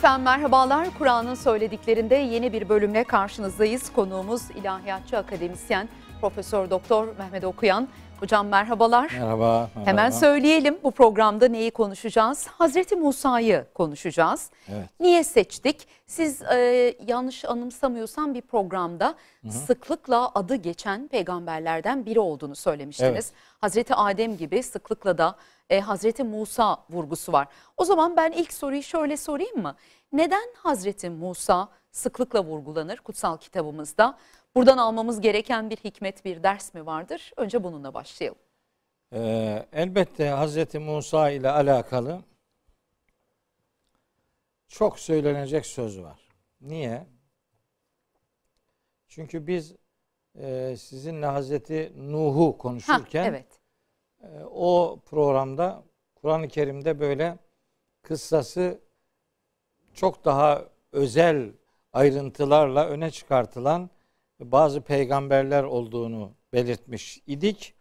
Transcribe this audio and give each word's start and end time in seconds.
Efendim 0.00 0.24
merhabalar. 0.24 0.88
Kur'an'ın 0.98 1.34
söylediklerinde 1.34 2.14
yeni 2.14 2.52
bir 2.52 2.68
bölümle 2.68 3.04
karşınızdayız. 3.04 3.92
Konuğumuz 3.92 4.50
ilahiyatçı 4.50 5.18
akademisyen 5.18 5.88
Profesör 6.20 6.70
Doktor 6.70 7.08
Mehmet 7.18 7.44
Okuyan. 7.44 7.88
Hocam 8.20 8.48
merhabalar. 8.48 9.10
Merhaba, 9.12 9.70
merhaba. 9.74 9.90
Hemen 9.90 10.10
söyleyelim 10.10 10.78
bu 10.82 10.90
programda 10.90 11.48
neyi 11.48 11.70
konuşacağız? 11.70 12.46
Hazreti 12.46 12.96
Musa'yı 12.96 13.66
konuşacağız. 13.74 14.50
Evet. 14.68 14.88
Niye 15.00 15.24
seçtik? 15.24 15.88
Siz 16.06 16.42
e, 16.42 16.94
yanlış 17.06 17.44
anımsamıyorsam 17.44 18.34
bir 18.34 18.42
programda 18.42 19.14
sıklıkla 19.48 20.30
adı 20.34 20.54
geçen 20.54 21.08
peygamberlerden 21.08 22.06
biri 22.06 22.20
olduğunu 22.20 22.56
söylemiştiniz. 22.56 23.12
Evet. 23.12 23.32
Hazreti 23.60 23.94
Adem 23.94 24.36
gibi 24.36 24.62
sıklıkla 24.62 25.18
da 25.18 25.36
e, 25.70 25.80
Hazreti 25.80 26.24
Musa 26.24 26.84
vurgusu 26.90 27.32
var. 27.32 27.48
O 27.76 27.84
zaman 27.84 28.16
ben 28.16 28.32
ilk 28.32 28.52
soruyu 28.52 28.82
şöyle 28.82 29.16
sorayım 29.16 29.62
mı? 29.62 29.76
Neden 30.12 30.54
Hazreti 30.56 31.10
Musa 31.10 31.68
sıklıkla 31.90 32.44
vurgulanır 32.44 32.96
kutsal 32.96 33.36
kitabımızda? 33.36 34.18
Buradan 34.54 34.78
almamız 34.78 35.20
gereken 35.20 35.70
bir 35.70 35.76
hikmet, 35.76 36.24
bir 36.24 36.42
ders 36.42 36.74
mi 36.74 36.86
vardır? 36.86 37.32
Önce 37.36 37.64
bununla 37.64 37.94
başlayalım. 37.94 38.38
Ee, 39.12 39.66
elbette 39.72 40.28
Hazreti 40.28 40.78
Musa 40.78 41.30
ile 41.30 41.50
alakalı 41.50 42.20
çok 44.68 44.98
söylenecek 44.98 45.66
söz 45.66 46.02
var. 46.02 46.20
Niye? 46.60 47.06
Çünkü 49.08 49.46
biz 49.46 49.74
e, 50.34 50.76
sizinle 50.76 51.26
Hazreti 51.26 51.92
Nuh'u 51.96 52.52
Ha, 52.52 52.58
konuşurken 52.58 53.24
evet. 53.24 53.59
E, 54.20 54.26
o 54.44 55.00
programda 55.06 55.82
Kur'an-ı 56.14 56.48
Kerim'de 56.48 57.00
böyle 57.00 57.38
kıssası 58.02 58.80
çok 59.94 60.24
daha 60.24 60.64
özel 60.92 61.52
ayrıntılarla 61.92 62.86
öne 62.86 63.10
çıkartılan 63.10 63.90
bazı 64.40 64.80
peygamberler 64.80 65.64
olduğunu 65.64 66.32
belirtmiş 66.52 67.22
idik. 67.26 67.74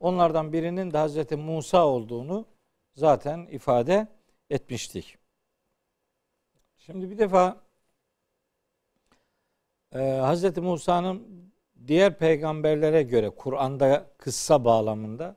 Onlardan 0.00 0.52
birinin 0.52 0.90
de 0.90 0.98
Hazreti 0.98 1.36
Musa 1.36 1.86
olduğunu 1.86 2.46
zaten 2.94 3.46
ifade 3.46 4.08
etmiştik. 4.50 5.18
Şimdi 6.76 7.10
bir 7.10 7.18
defa 7.18 7.60
e, 9.92 9.98
Hazreti 9.98 10.60
Musa'nın 10.60 11.44
diğer 11.86 12.18
peygamberlere 12.18 13.02
göre 13.02 13.30
Kur'an'da 13.30 14.10
kıssa 14.18 14.64
bağlamında 14.64 15.36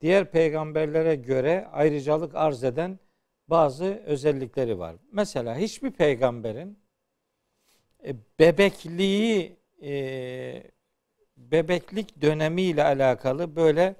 diğer 0.00 0.30
peygamberlere 0.30 1.14
göre 1.14 1.68
ayrıcalık 1.72 2.34
arz 2.34 2.64
eden 2.64 2.98
bazı 3.48 3.84
özellikleri 3.84 4.78
var. 4.78 4.96
Mesela 5.12 5.56
hiçbir 5.56 5.90
peygamberin 5.90 6.78
e, 8.04 8.16
bebekliği 8.38 9.56
e, 9.82 10.62
bebeklik 11.36 12.22
dönemiyle 12.22 12.84
alakalı 12.84 13.56
böyle 13.56 13.96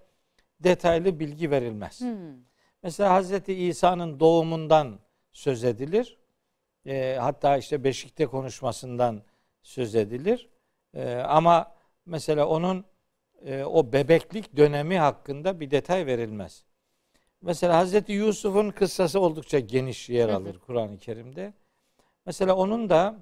detaylı 0.61 1.21
bilgi 1.21 1.51
verilmez. 1.51 2.01
Hmm. 2.01 2.47
Mesela 2.83 3.15
Hazreti 3.15 3.55
İsa'nın 3.55 4.21
doğumundan 4.21 4.99
söz 5.33 5.65
edilir. 5.65 6.19
E, 6.87 7.17
hatta 7.21 7.57
işte 7.57 7.85
Beşik'te 7.85 8.27
konuşmasından 8.27 9.23
söz 9.63 9.95
edilir. 9.95 10.49
E, 10.95 11.15
ama 11.15 11.75
mesela 12.07 12.49
onun 12.49 12.85
e, 13.45 13.65
o 13.65 13.93
bebeklik 13.93 14.57
dönemi 14.57 14.99
hakkında 14.99 15.61
bir 15.61 15.71
detay 15.71 16.07
verilmez. 16.07 16.65
Mesela 17.43 17.77
Hazreti 17.77 18.13
Yusuf'un 18.13 18.71
kıssası 18.71 19.21
oldukça 19.21 19.59
geniş 19.59 20.09
yer 20.09 20.29
alır 20.29 20.59
Kur'an-ı 20.59 20.99
Kerim'de. 20.99 21.53
Mesela 22.27 22.57
onun 22.57 22.91
da 22.91 23.17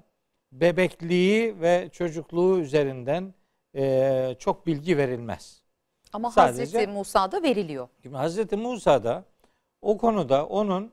bebekliği 0.51 1.61
ve 1.61 1.89
çocukluğu 1.91 2.59
üzerinden 2.59 3.33
e, 3.75 4.35
çok 4.39 4.67
bilgi 4.67 4.97
verilmez. 4.97 5.61
Ama 6.13 6.31
Sadece- 6.31 6.61
Hazreti 6.61 6.87
Musa'da 6.91 7.43
veriliyor. 7.43 7.87
Şimdi 8.03 8.15
Hazreti 8.15 8.55
Musa 8.55 9.03
da 9.03 9.25
o 9.81 9.97
konuda 9.97 10.45
onun 10.45 10.91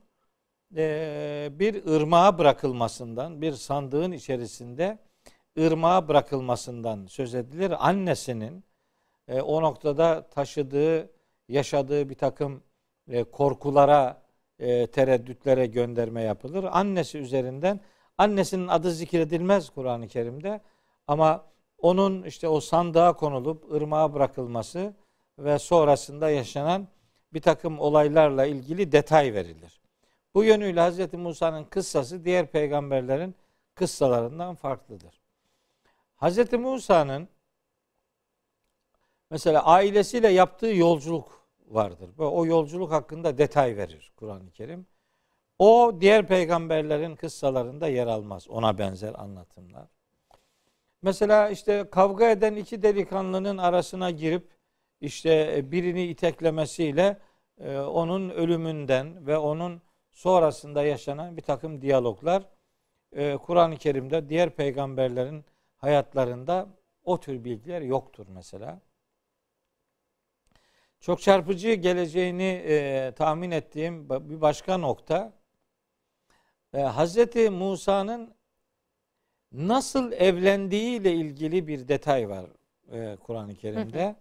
e, 0.77 1.49
bir 1.53 1.87
ırmağa 1.87 2.39
bırakılmasından, 2.39 3.43
bir 3.43 3.53
sandığın 3.53 4.13
içerisinde 4.13 4.99
ırmağa 5.59 6.09
bırakılmasından 6.09 7.07
söz 7.07 7.35
edilir. 7.35 7.89
Annesinin 7.89 8.65
e, 9.33 9.43
o 9.43 9.63
noktada 9.63 10.29
taşıdığı, 10.31 11.11
yaşadığı 11.49 12.09
bir 12.09 12.15
takım 12.15 12.63
e, 13.09 13.25
korkulara, 13.25 14.23
e, 14.59 14.87
tereddütlere 14.87 15.67
gönderme 15.67 16.23
yapılır. 16.23 16.65
Annesi 16.65 17.19
üzerinden, 17.19 17.81
annesinin 18.19 18.69
adı 18.69 18.93
zikredilmez 18.93 19.71
Kur'an-ı 19.71 20.09
Kerim'de 20.09 20.61
ama 21.07 21.45
onun 21.79 22.23
işte 22.23 22.49
o 22.49 22.61
sandığa 22.61 23.13
konulup 23.13 23.73
ırmağa 23.73 24.15
bırakılması 24.15 24.95
ve 25.39 25.59
sonrasında 25.59 26.31
yaşanan 26.31 26.89
bir 27.33 27.41
takım 27.41 27.81
olaylarla 27.81 28.47
ilgili 28.47 28.93
detay 28.93 29.35
verilir. 29.35 29.81
Bu 30.35 30.45
yönüyle 30.45 30.91
Hz. 30.91 31.13
Musa'nın 31.15 31.65
kıssası 31.65 32.25
diğer 32.25 32.47
peygamberlerin 32.47 33.35
kıssalarından 33.75 34.55
farklıdır. 34.55 35.21
Hz. 36.17 36.53
Musa'nın 36.53 37.29
mesela 39.33 39.65
ailesiyle 39.65 40.29
yaptığı 40.29 40.67
yolculuk 40.67 41.49
vardır. 41.67 42.11
O 42.19 42.47
yolculuk 42.47 42.93
hakkında 42.93 43.39
detay 43.39 43.77
verir 43.77 44.13
Kur'an-ı 44.17 44.51
Kerim. 44.51 44.87
O 45.59 45.93
diğer 46.01 46.27
peygamberlerin 46.27 47.17
kıssalarında 47.17 47.89
yer 47.89 48.07
almaz. 48.07 48.49
Ona 48.49 48.79
benzer 48.79 49.15
anlatımlar. 49.15 49.89
Mesela 51.03 51.49
işte 51.49 51.91
kavga 51.91 52.31
eden 52.31 52.55
iki 52.55 52.83
delikanlının 52.83 53.59
arasına 53.59 54.11
girip 54.11 54.49
işte 55.01 55.63
birini 55.73 56.07
iteklemesiyle 56.07 57.19
e, 57.61 57.79
onun 57.79 58.31
ölümünden 58.31 59.27
ve 59.27 59.39
onun 59.39 59.83
sonrasında 60.11 60.83
yaşanan 60.83 61.37
bir 61.37 61.43
takım 61.43 61.83
diyaloglar 61.83 62.43
e, 63.13 63.37
Kur'an-ı 63.37 63.77
Kerim'de 63.77 64.29
diğer 64.29 64.51
peygamberlerin 64.51 65.45
hayatlarında 65.77 66.69
o 67.05 67.21
tür 67.21 67.45
bilgiler 67.45 67.81
yoktur 67.81 68.27
mesela. 68.29 68.81
Çok 71.03 71.23
çarpıcı 71.23 71.73
geleceğini 71.73 72.63
e, 72.67 73.13
tahmin 73.17 73.51
ettiğim 73.51 74.11
bir 74.11 74.41
başka 74.41 74.79
nokta 74.79 75.33
e, 76.75 76.81
Hazreti 76.81 77.51
Musa'nın 77.51 78.35
nasıl 79.53 80.13
evlendiği 80.13 81.01
ile 81.01 81.13
ilgili 81.13 81.69
bir 81.69 81.89
detay 81.89 82.29
var 82.29 82.47
e, 82.93 83.17
Kur'an-ı 83.17 83.55
Kerim'de. 83.55 84.17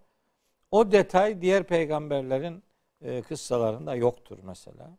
O 0.72 0.92
detay 0.92 1.42
diğer 1.42 1.64
peygamberlerin 1.64 2.64
e, 3.02 3.22
kıssalarında 3.22 3.96
yoktur 3.96 4.40
mesela. 4.44 4.90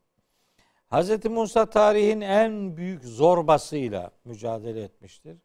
Hz. 0.91 1.25
Musa 1.25 1.67
tarihin 1.67 2.21
en 2.21 2.77
büyük 2.77 3.05
zorbasıyla 3.05 4.11
mücadele 4.25 4.83
etmiştir. 4.83 5.39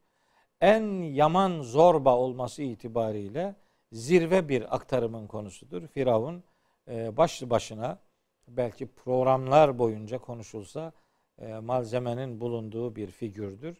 En 0.61 1.01
yaman 1.01 1.61
zorba 1.61 2.15
olması 2.15 2.63
itibariyle 2.63 3.55
zirve 3.91 4.49
bir 4.49 4.75
aktarımın 4.75 5.27
konusudur. 5.27 5.87
Firavun 5.87 6.43
e, 6.87 7.17
başlı 7.17 7.49
başına 7.49 7.99
belki 8.47 8.87
programlar 8.87 9.79
boyunca 9.79 10.17
konuşulsa 10.17 10.91
e, 11.39 11.53
malzemenin 11.53 12.41
bulunduğu 12.41 12.95
bir 12.95 13.11
figürdür. 13.11 13.77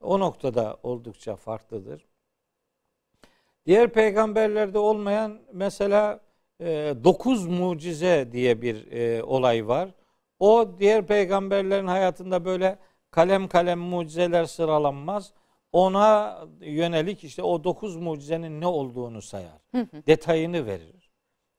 O 0.00 0.20
noktada 0.20 0.78
oldukça 0.82 1.36
farklıdır. 1.36 2.06
Diğer 3.66 3.92
peygamberlerde 3.92 4.78
olmayan 4.78 5.40
mesela 5.52 6.20
e, 6.60 6.94
dokuz 7.04 7.46
mucize 7.46 8.28
diye 8.32 8.62
bir 8.62 8.90
olay 9.20 9.68
var. 9.68 9.94
O 10.38 10.70
diğer 10.78 11.06
peygamberlerin 11.06 11.86
hayatında 11.86 12.44
böyle 12.44 12.78
kalem 13.10 13.48
kalem 13.48 13.78
mucizeler 13.78 14.44
sıralanmaz. 14.44 15.32
Ona 15.72 16.38
yönelik 16.60 17.24
işte 17.24 17.42
o 17.42 17.64
dokuz 17.64 17.96
mucizenin 17.96 18.60
ne 18.60 18.66
olduğunu 18.66 19.22
sayar. 19.22 19.60
Detayını 20.06 20.66
verir. 20.66 21.10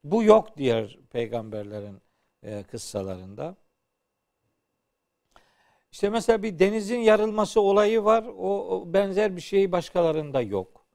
Bu 0.04 0.24
yok 0.24 0.58
diğer 0.58 1.00
peygamberlerin 1.12 2.02
e, 2.44 2.64
kıssalarında. 2.64 3.56
İşte 5.92 6.10
mesela 6.10 6.44
bir 6.44 6.60
denizin 6.60 7.00
yarılması 7.00 7.62
olayı 7.62 8.04
var. 8.04 8.24
O, 8.24 8.70
o 8.70 8.94
benzer 8.94 9.36
bir 9.36 9.42
şey 9.42 9.72
başkalarında 9.72 10.42
yok. 10.42 10.86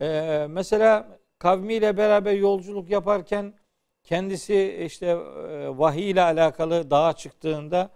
Ee, 0.00 0.46
mesela 0.50 1.18
kavmiyle 1.38 1.96
beraber 1.96 2.32
yolculuk 2.32 2.90
yaparken 2.90 3.54
kendisi 4.04 4.84
işte 4.86 5.06
e, 5.06 5.78
vahiy 5.78 6.10
ile 6.10 6.22
alakalı 6.22 6.90
dağa 6.90 7.12
çıktığında 7.12 7.90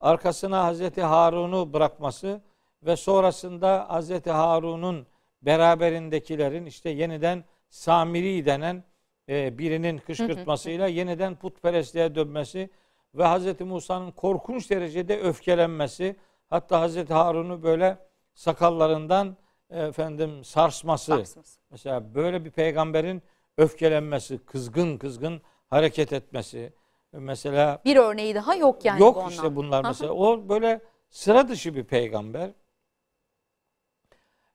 arkasına 0.00 0.64
Hazreti 0.64 1.02
Harun'u 1.02 1.72
bırakması 1.72 2.40
ve 2.82 2.96
sonrasında 2.96 3.86
Hazreti 3.88 4.30
Harun'un 4.30 5.06
beraberindekilerin 5.42 6.66
işte 6.66 6.90
yeniden 6.90 7.44
Samiri 7.68 8.46
denen 8.46 8.84
e, 9.28 9.58
birinin 9.58 9.98
kışkırtmasıyla 9.98 10.86
yeniden 10.86 11.36
putperestliğe 11.36 12.14
dönmesi 12.14 12.70
ve 13.14 13.24
Hz. 13.24 13.60
Musa'nın 13.60 14.10
korkunç 14.10 14.70
derecede 14.70 15.20
öfkelenmesi, 15.20 16.16
Hatta 16.50 16.80
Hazreti 16.80 17.14
Harun'u 17.14 17.62
böyle 17.62 17.98
sakallarından 18.34 19.36
efendim 19.70 20.44
sarsması. 20.44 21.12
Sarsması. 21.12 21.60
Mesela 21.70 22.14
böyle 22.14 22.44
bir 22.44 22.50
peygamberin 22.50 23.22
öfkelenmesi, 23.58 24.38
kızgın 24.38 24.98
kızgın 24.98 25.42
hareket 25.70 26.12
etmesi. 26.12 26.72
Mesela 27.12 27.78
Bir 27.84 27.96
örneği 27.96 28.34
daha 28.34 28.54
yok 28.54 28.84
yani 28.84 29.00
yok 29.00 29.22
bu 29.26 29.30
işte 29.30 29.56
bunlar 29.56 29.84
mesela. 29.84 30.12
O 30.12 30.48
böyle 30.48 30.80
sıra 31.10 31.48
dışı 31.48 31.74
bir 31.74 31.84
peygamber. 31.84 32.50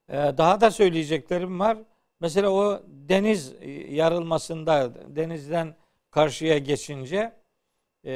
Ee, 0.09 0.13
daha 0.37 0.61
da 0.61 0.71
söyleyeceklerim 0.71 1.59
var. 1.59 1.77
Mesela 2.19 2.49
o 2.49 2.81
deniz 2.87 3.53
yarılmasında 3.89 4.93
denizden 5.15 5.75
karşıya 6.11 6.57
geçince 6.57 7.33
e, 8.05 8.13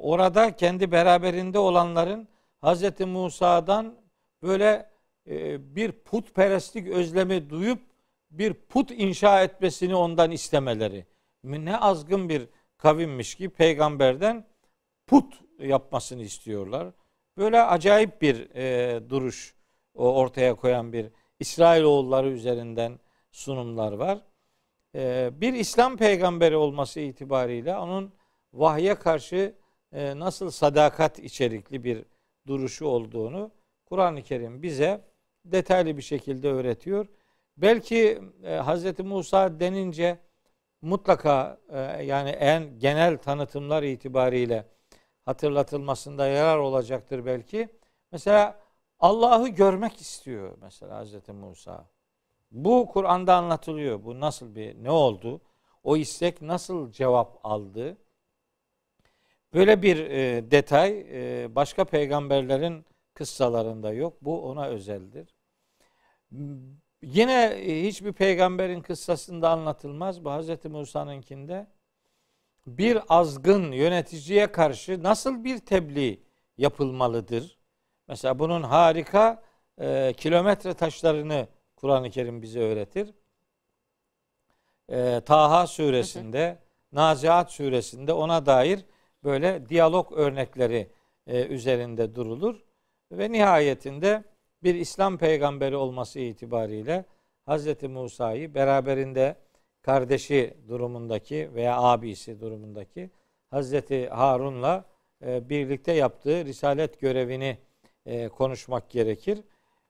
orada 0.00 0.56
kendi 0.56 0.92
beraberinde 0.92 1.58
olanların 1.58 2.28
Hazreti 2.60 3.06
Musa'dan 3.06 3.94
böyle 4.42 4.90
e, 5.28 5.76
bir 5.76 5.92
putperestlik 5.92 6.88
özlemi 6.88 7.50
duyup 7.50 7.80
bir 8.30 8.54
put 8.54 8.90
inşa 8.90 9.42
etmesini 9.42 9.94
ondan 9.94 10.30
istemeleri. 10.30 11.06
Ne 11.44 11.76
azgın 11.76 12.28
bir 12.28 12.48
kavimmiş 12.78 13.34
ki 13.34 13.48
peygamberden 13.48 14.44
put 15.06 15.34
yapmasını 15.58 16.22
istiyorlar. 16.22 16.88
Böyle 17.36 17.62
acayip 17.62 18.22
bir 18.22 18.50
e, 18.54 19.00
duruş 19.10 19.54
ortaya 19.94 20.54
koyan 20.54 20.92
bir 20.92 21.06
İsrailoğulları 21.40 22.30
üzerinden 22.30 22.98
sunumlar 23.32 23.92
var. 23.92 24.18
E, 24.94 25.30
bir 25.40 25.52
İslam 25.52 25.96
peygamberi 25.96 26.56
olması 26.56 27.00
itibariyle 27.00 27.76
onun 27.76 28.12
vahye 28.52 28.94
karşı 28.94 29.54
e, 29.92 30.18
nasıl 30.18 30.50
sadakat 30.50 31.18
içerikli 31.18 31.84
bir 31.84 32.04
duruşu 32.46 32.86
olduğunu 32.86 33.50
Kur'an-ı 33.86 34.22
Kerim 34.22 34.62
bize 34.62 35.04
detaylı 35.44 35.96
bir 35.96 36.02
şekilde 36.02 36.48
öğretiyor. 36.48 37.06
Belki 37.56 38.20
e, 38.44 38.60
Hz. 38.60 38.98
Musa 38.98 39.60
denince 39.60 40.18
mutlaka 40.82 41.58
e, 41.68 41.78
yani 42.04 42.30
en 42.30 42.78
genel 42.78 43.18
tanıtımlar 43.18 43.82
itibariyle 43.82 44.64
hatırlatılmasında 45.24 46.26
yarar 46.26 46.58
olacaktır 46.58 47.26
belki. 47.26 47.68
Mesela 48.12 48.60
Allah'ı 49.00 49.48
görmek 49.48 50.00
istiyor 50.00 50.58
mesela 50.60 51.04
Hz. 51.04 51.28
Musa. 51.28 51.86
Bu 52.50 52.86
Kur'an'da 52.92 53.36
anlatılıyor. 53.36 54.04
Bu 54.04 54.20
nasıl 54.20 54.54
bir 54.54 54.84
ne 54.84 54.90
oldu? 54.90 55.40
O 55.84 55.96
istek 55.96 56.42
nasıl 56.42 56.92
cevap 56.92 57.40
aldı? 57.44 57.96
Böyle 59.54 59.82
bir 59.82 59.98
e, 60.10 60.50
detay 60.50 61.06
e, 61.10 61.54
başka 61.54 61.84
peygamberlerin 61.84 62.84
kıssalarında 63.14 63.92
yok. 63.92 64.16
Bu 64.22 64.42
ona 64.42 64.66
özeldir. 64.66 65.34
Yine 67.02 67.44
e, 67.44 67.86
hiçbir 67.88 68.12
peygamberin 68.12 68.80
kıssasında 68.80 69.50
anlatılmaz. 69.50 70.24
Bu 70.24 70.30
Hz. 70.30 70.64
Musa'nınkinde 70.64 71.66
bir 72.66 72.98
azgın 73.08 73.72
yöneticiye 73.72 74.52
karşı 74.52 75.02
nasıl 75.02 75.44
bir 75.44 75.58
tebliğ 75.58 76.22
yapılmalıdır? 76.58 77.59
Mesela 78.10 78.38
bunun 78.38 78.62
harika 78.62 79.42
e, 79.80 80.12
kilometre 80.16 80.74
taşlarını 80.74 81.48
Kur'an-ı 81.76 82.10
Kerim 82.10 82.42
bize 82.42 82.60
öğretir. 82.60 83.14
E, 84.88 85.20
Taha 85.26 85.66
suresinde, 85.66 86.58
Naziat 86.92 87.52
suresinde 87.52 88.12
ona 88.12 88.46
dair 88.46 88.84
böyle 89.24 89.68
diyalog 89.68 90.12
örnekleri 90.12 90.90
e, 91.26 91.46
üzerinde 91.46 92.14
durulur. 92.14 92.62
Ve 93.12 93.32
nihayetinde 93.32 94.24
bir 94.62 94.74
İslam 94.74 95.18
peygamberi 95.18 95.76
olması 95.76 96.20
itibariyle 96.20 97.04
Hz. 97.48 97.82
Musa'yı 97.82 98.54
beraberinde 98.54 99.36
kardeşi 99.82 100.56
durumundaki 100.68 101.50
veya 101.54 101.80
abisi 101.80 102.40
durumundaki 102.40 103.10
Hazreti 103.50 104.08
Harun'la 104.08 104.84
e, 105.26 105.48
birlikte 105.48 105.92
yaptığı 105.92 106.44
risalet 106.44 107.00
görevini 107.00 107.58
e, 108.06 108.28
konuşmak 108.28 108.90
gerekir. 108.90 109.42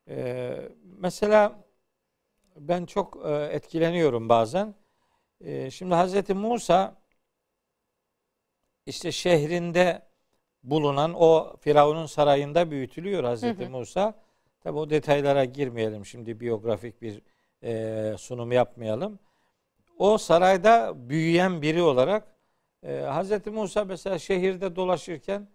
E, 0.09 0.57
mesela 0.83 1.65
ben 2.57 2.87
çok 2.87 3.27
e, 3.27 3.31
etkileniyorum 3.31 4.29
bazen. 4.29 4.75
E, 5.41 5.71
şimdi 5.71 5.95
Hazreti 5.95 6.35
Musa 6.35 6.97
işte 8.87 9.13
şehrinde 9.13 10.03
bulunan 10.65 11.15
o 11.15 11.57
Firavun'un 11.61 12.07
sarayında 12.07 12.71
büyütülüyor 12.71 13.25
Hazreti 13.25 13.65
Hı 13.65 13.67
hı. 13.67 13.71
Musa. 13.71 14.15
Tabi 14.61 14.79
o 14.79 14.91
detaylara 14.91 15.45
girmeyelim 15.45 16.07
şimdi 16.07 16.41
biyografik 16.41 17.03
bir 17.03 17.23
e, 17.63 18.15
sunum 18.19 18.53
yapmayalım. 18.53 19.19
O 19.99 20.19
sarayda 20.19 20.93
büyüyen 21.09 21.63
biri 21.63 21.83
olarak 21.83 22.37
e, 22.83 22.97
Hazreti 22.97 23.51
Musa 23.51 23.85
mesela 23.85 24.19
şehirde 24.19 24.77
dolaşırken 24.77 25.49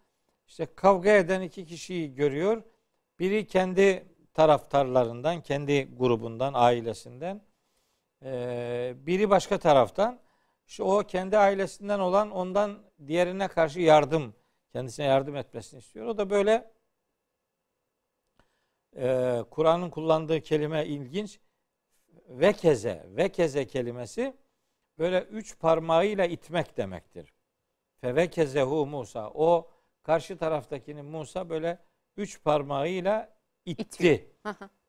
işte 0.47 0.68
kavga 0.75 1.12
eden 1.12 1.42
iki 1.42 1.65
kişiyi 1.65 2.15
görüyor. 2.15 2.63
Biri 3.19 3.47
kendi 3.47 4.06
taraftarlarından, 4.33 5.42
kendi 5.42 5.95
grubundan, 5.97 6.53
ailesinden. 6.56 7.42
E, 8.24 8.94
biri 8.97 9.30
başka 9.30 9.57
taraftan. 9.57 10.19
İşte 10.68 10.83
o 10.83 11.03
kendi 11.03 11.38
ailesinden 11.38 12.00
olan 12.00 12.31
ondan 12.31 12.83
diğerine 13.07 13.47
karşı 13.47 13.80
yardım, 13.80 14.36
kendisine 14.71 15.06
yardım 15.06 15.36
etmesini 15.36 15.80
istiyor. 15.80 16.06
O 16.06 16.18
da 16.18 16.30
böyle 16.30 16.71
e, 18.98 19.39
Kur'an'ın 19.51 19.89
kullandığı 19.89 20.41
kelime 20.41 20.86
ilginç. 20.86 21.39
Vekeze, 22.30 23.06
vekeze 23.07 23.68
kelimesi 23.68 24.36
böyle 24.98 25.21
üç 25.21 25.59
parmağıyla 25.59 26.25
itmek 26.25 26.77
demektir. 26.77 27.33
Fevekezehu 28.01 28.86
Musa. 28.86 29.31
O 29.33 29.69
karşı 30.05 30.37
taraftakini 30.37 31.01
Musa 31.01 31.49
böyle 31.49 31.79
üç 32.17 32.43
parmağıyla 32.43 33.35
itti. 33.65 34.31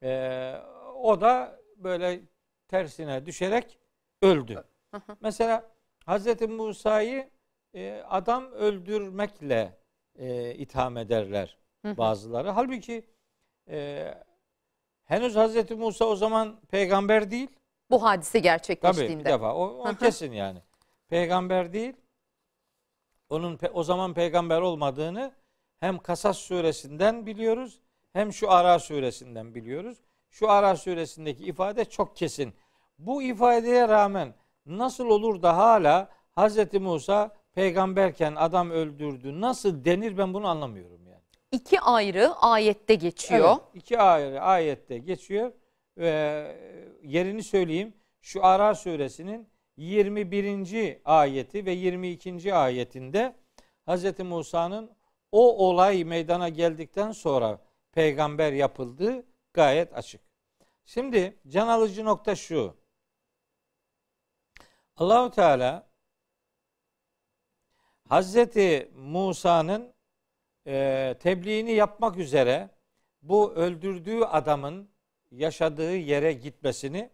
Ee, 0.03 0.55
o 0.95 1.21
da 1.21 1.61
böyle 1.77 2.21
tersine 2.69 3.27
düşerek 3.27 3.79
öldü. 4.23 4.65
Mesela 5.21 5.71
Hazreti 6.05 6.47
Musa'yı 6.47 7.31
e, 7.75 8.03
adam 8.09 8.53
öldürmekle 8.53 9.79
e, 10.19 10.55
itham 10.55 10.97
ederler 10.97 11.59
bazıları. 11.85 12.51
Halbuki 12.51 13.05
e, 13.71 14.15
henüz 15.05 15.37
Hazreti 15.37 15.75
Musa 15.75 16.05
o 16.05 16.17
zaman 16.17 16.61
peygamber 16.69 17.31
değil. 17.31 17.49
Bu 17.91 18.03
hadise 18.03 18.31
Tabii 18.33 18.39
bir 18.39 18.45
gerçekleştiğinde. 18.45 19.25
defa 19.25 19.55
o, 19.55 19.89
o 19.89 19.95
kesin 19.95 20.33
yani. 20.33 20.59
Peygamber 21.09 21.73
değil. 21.73 21.97
Onun 23.31 23.59
o 23.73 23.83
zaman 23.83 24.15
peygamber 24.15 24.61
olmadığını 24.61 25.33
hem 25.81 25.99
Kasas 25.99 26.39
suresinden 26.39 27.27
biliyoruz 27.27 27.81
hem 28.13 28.33
şu 28.33 28.51
Ara 28.51 28.79
suresinden 28.79 29.55
biliyoruz. 29.55 29.99
Şu 30.31 30.51
Ara 30.51 30.77
suresindeki 30.77 31.45
ifade 31.45 31.85
çok 31.85 32.17
kesin. 32.17 32.55
Bu 32.99 33.23
ifadeye 33.23 33.89
rağmen 33.89 34.35
nasıl 34.67 35.07
olur 35.07 35.43
da 35.43 35.57
hala 35.57 36.09
Hazreti 36.31 36.79
Musa 36.79 37.37
peygamberken 37.55 38.35
adam 38.37 38.71
öldürdü 38.71 39.41
nasıl 39.41 39.85
denir 39.85 40.19
ben 40.19 40.35
bunu 40.35 40.49
anlamıyorum 40.49 41.07
yani. 41.07 41.23
İki 41.53 41.81
ayrı 41.81 42.35
ayette 42.35 42.95
geçiyor. 42.95 43.49
Evet, 43.49 43.61
iki 43.75 43.99
ayrı 43.99 44.41
ayette 44.41 44.99
geçiyor 44.99 45.53
ve 45.99 46.57
yerini 47.03 47.43
söyleyeyim. 47.43 47.95
Şu 48.21 48.45
Ara 48.45 48.75
suresinin 48.75 49.49
21. 49.77 51.01
ayeti 51.05 51.67
ve 51.67 51.73
22. 51.73 52.55
ayetinde 52.55 53.37
Hz. 53.89 54.19
Musa'nın 54.19 54.97
o 55.33 55.69
olay 55.69 56.05
meydana 56.05 56.49
geldikten 56.49 57.13
sonra 57.13 57.61
peygamber 57.93 58.53
yapıldığı 58.53 59.27
gayet 59.53 59.97
açık. 59.97 60.21
Şimdi 60.85 61.39
can 61.49 61.69
alıcı 61.69 62.05
nokta 62.05 62.37
şu. 62.37 62.77
Allahu 64.97 65.31
Teala 65.31 65.87
Hazreti 68.09 68.91
Musa'nın 68.95 69.95
e, 70.67 71.15
tebliğini 71.21 71.73
yapmak 71.73 72.17
üzere 72.17 72.71
bu 73.23 73.53
öldürdüğü 73.53 74.21
adamın 74.21 74.91
yaşadığı 75.31 75.97
yere 75.97 76.33
gitmesini 76.33 77.11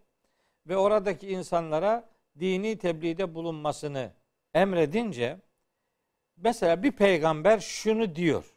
ve 0.67 0.77
oradaki 0.77 1.29
insanlara 1.29 2.12
dini 2.41 2.79
tebliğde 2.79 3.35
bulunmasını 3.35 4.13
emredince 4.55 5.41
mesela 6.37 6.83
bir 6.83 6.93
peygamber 6.93 7.61
şunu 7.61 8.15
diyor. 8.15 8.55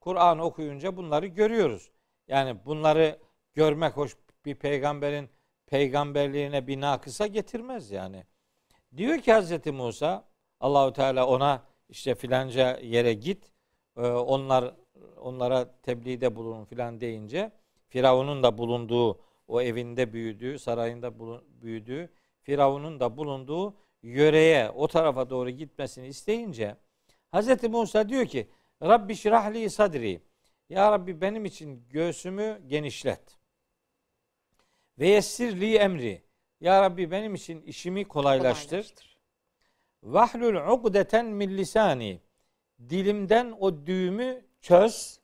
Kur'an 0.00 0.38
okuyunca 0.38 0.96
bunları 0.96 1.26
görüyoruz. 1.26 1.90
Yani 2.28 2.64
bunları 2.64 3.18
görmek 3.54 3.96
hoş 3.96 4.16
bir 4.44 4.54
peygamberin 4.54 5.28
peygamberliğine 5.66 6.66
bir 6.66 6.80
nakısa 6.80 7.26
getirmez 7.26 7.90
yani. 7.90 8.24
Diyor 8.96 9.18
ki 9.18 9.32
Hazreti 9.32 9.72
Musa 9.72 10.24
Allahu 10.60 10.92
Teala 10.92 11.26
ona 11.26 11.62
işte 11.88 12.14
filanca 12.14 12.78
yere 12.78 13.14
git. 13.14 13.52
Ee, 13.96 14.00
onlar 14.06 14.74
onlara 15.16 15.80
tebliğde 15.82 16.36
bulun 16.36 16.64
filan 16.64 17.00
deyince 17.00 17.52
Firavun'un 17.88 18.42
da 18.42 18.58
bulunduğu 18.58 19.20
o 19.48 19.62
evinde 19.62 20.12
büyüdüğü, 20.12 20.58
sarayında 20.58 21.18
bulun, 21.18 21.44
büyüdüğü, 21.62 22.10
Firavun'un 22.44 23.00
da 23.00 23.16
bulunduğu 23.16 23.74
yöreye, 24.02 24.70
o 24.70 24.88
tarafa 24.88 25.30
doğru 25.30 25.50
gitmesini 25.50 26.06
isteyince 26.06 26.76
Hz. 27.34 27.62
Musa 27.62 28.08
diyor 28.08 28.26
ki 28.26 28.48
Rabbi 28.82 29.16
şirahli 29.16 29.70
sadri 29.70 30.22
Ya 30.68 30.92
Rabbi 30.92 31.20
benim 31.20 31.44
için 31.44 31.88
göğsümü 31.88 32.62
genişlet. 32.66 33.38
Ve 34.98 35.08
yessirli 35.08 35.76
emri 35.76 36.22
Ya 36.60 36.82
Rabbi 36.82 37.10
benim 37.10 37.34
için 37.34 37.62
işimi 37.62 38.04
kolaylaştır. 38.04 38.68
Kolaylaştır. 38.68 39.18
Vahlul 40.02 40.72
ugdeten 40.72 41.26
min 41.26 41.56
lisani 41.56 42.20
dilimden 42.88 43.54
o 43.60 43.86
düğümü 43.86 44.46
çöz 44.60 45.20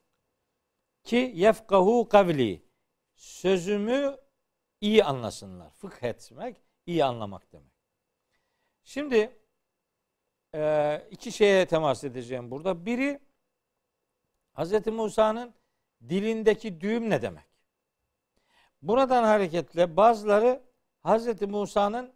ki 1.03 1.31
yefkahu 1.35 2.07
kavli 2.09 2.61
sözümü 3.15 4.17
iyi 4.81 5.03
anlasınlar. 5.03 5.71
Fıkh 5.71 6.03
etmek, 6.03 6.57
iyi 6.85 7.05
anlamak 7.05 7.51
demek. 7.53 7.71
Şimdi 8.83 9.39
e, 10.55 11.01
iki 11.11 11.31
şeye 11.31 11.65
temas 11.65 12.03
edeceğim 12.03 12.51
burada. 12.51 12.85
Biri 12.85 13.19
Hz. 14.57 14.87
Musa'nın 14.87 15.53
dilindeki 16.09 16.81
düğüm 16.81 17.09
ne 17.09 17.21
demek? 17.21 17.45
Buradan 18.81 19.23
hareketle 19.23 19.97
bazıları 19.97 20.61
Hz. 21.05 21.41
Musa'nın 21.41 22.13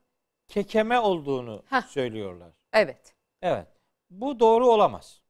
kekeme 0.47 0.99
olduğunu 0.99 1.63
Heh. 1.69 1.81
söylüyorlar. 1.81 2.53
Evet. 2.73 3.15
Evet. 3.41 3.67
Bu 4.09 4.39
doğru 4.39 4.67
olamaz. 4.67 5.21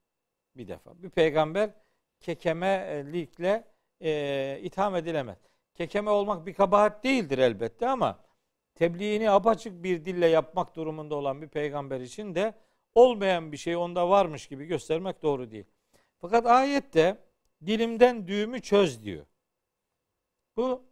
Bir 0.56 0.68
defa. 0.68 1.04
Bir 1.04 1.10
peygamber 1.10 1.70
kekemelikle 2.20 3.68
e, 4.02 4.60
itham 4.62 4.96
edilemez. 4.96 5.38
Kekeme 5.74 6.10
olmak 6.10 6.46
bir 6.46 6.54
kabahat 6.54 7.04
değildir 7.04 7.38
elbette 7.38 7.90
ama 7.90 8.25
tebliğini 8.76 9.32
apaçık 9.32 9.84
bir 9.84 10.06
dille 10.06 10.28
yapmak 10.28 10.76
durumunda 10.76 11.16
olan 11.16 11.42
bir 11.42 11.48
peygamber 11.48 12.02
için 12.02 12.36
de 12.36 12.54
olmayan 12.96 13.52
bir 13.52 13.58
şey 13.58 13.76
onda 13.76 14.10
varmış 14.10 14.48
gibi 14.48 14.66
göstermek 14.66 15.22
doğru 15.22 15.52
değil. 15.52 15.66
Fakat 16.18 16.46
ayette 16.46 17.18
dilimden 17.66 18.28
düğümü 18.28 18.62
çöz 18.62 19.04
diyor. 19.04 19.26
Bu 20.58 20.84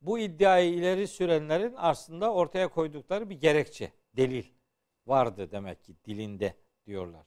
bu 0.00 0.18
iddiayı 0.18 0.74
ileri 0.74 1.08
sürenlerin 1.08 1.74
aslında 1.76 2.32
ortaya 2.32 2.68
koydukları 2.68 3.30
bir 3.30 3.40
gerekçe, 3.40 3.92
delil 4.16 4.44
vardı 5.06 5.50
demek 5.50 5.84
ki 5.84 5.96
dilinde 6.04 6.54
diyorlar. 6.86 7.26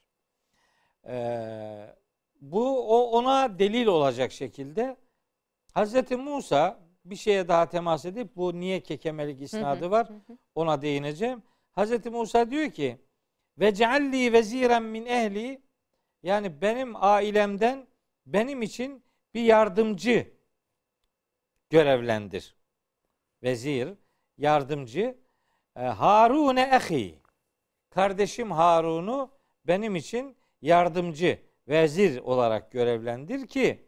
Ee, 1.08 1.96
bu 2.42 2.90
o 2.98 3.18
ona 3.18 3.60
delil 3.60 3.86
olacak 3.88 4.32
şekilde 4.32 4.98
Hz. 5.76 6.12
Musa 6.12 6.87
bir 7.10 7.16
şeye 7.16 7.48
daha 7.48 7.70
temas 7.70 8.06
edip 8.06 8.36
bu 8.36 8.60
niye 8.60 8.80
kekemelik 8.84 9.42
isnadı 9.42 9.92
var 9.92 10.10
ona 10.56 10.82
değineceğim. 10.82 11.44
Hz. 11.78 12.06
Musa 12.06 12.52
diyor 12.52 12.72
ki 12.72 12.98
ve 13.60 13.74
cealli 13.74 14.34
veziren 14.34 14.84
min 14.84 15.06
ehli 15.06 15.62
yani 16.24 16.62
benim 16.62 16.94
ailemden 16.96 17.88
benim 18.26 18.62
için 18.62 19.04
bir 19.34 19.42
yardımcı 19.42 20.34
görevlendir. 21.70 22.56
Vezir, 23.44 23.90
yardımcı. 24.38 25.18
E, 25.76 25.82
Harune 25.82 26.62
ehi. 26.62 27.20
Kardeşim 27.90 28.52
Harun'u 28.52 29.32
benim 29.68 29.96
için 29.96 30.38
yardımcı, 30.62 31.40
vezir 31.68 32.20
olarak 32.20 32.72
görevlendir 32.72 33.48
ki 33.48 33.88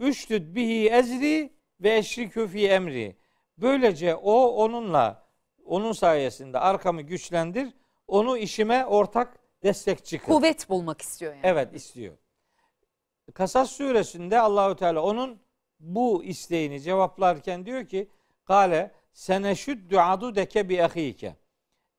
üştüd 0.00 0.54
bihi 0.54 0.88
ezri 0.88 1.52
ve 1.80 1.96
eşrikü 1.96 2.48
fi 2.48 2.68
emri. 2.68 3.16
Böylece 3.58 4.14
o 4.14 4.46
onunla 4.46 5.28
onun 5.64 5.92
sayesinde 5.92 6.58
arkamı 6.58 7.02
güçlendir. 7.02 7.74
Onu 8.06 8.38
işime 8.38 8.86
ortak 8.86 9.38
destekçi 9.62 10.18
kıl. 10.18 10.32
Kuvvet 10.32 10.68
bulmak 10.68 11.02
istiyor 11.02 11.32
yani. 11.34 11.42
Evet 11.44 11.74
istiyor. 11.74 12.16
Kasas 13.34 13.70
suresinde 13.70 14.40
Allahü 14.40 14.76
Teala 14.76 15.02
onun 15.02 15.40
bu 15.80 16.24
isteğini 16.24 16.80
cevaplarken 16.80 17.66
diyor 17.66 17.86
ki 17.86 18.10
Kale 18.44 18.92
seneşüddü 19.12 19.96
adu 19.96 20.34
deke 20.34 20.68
bi 20.68 20.82
ahike. 20.82 21.36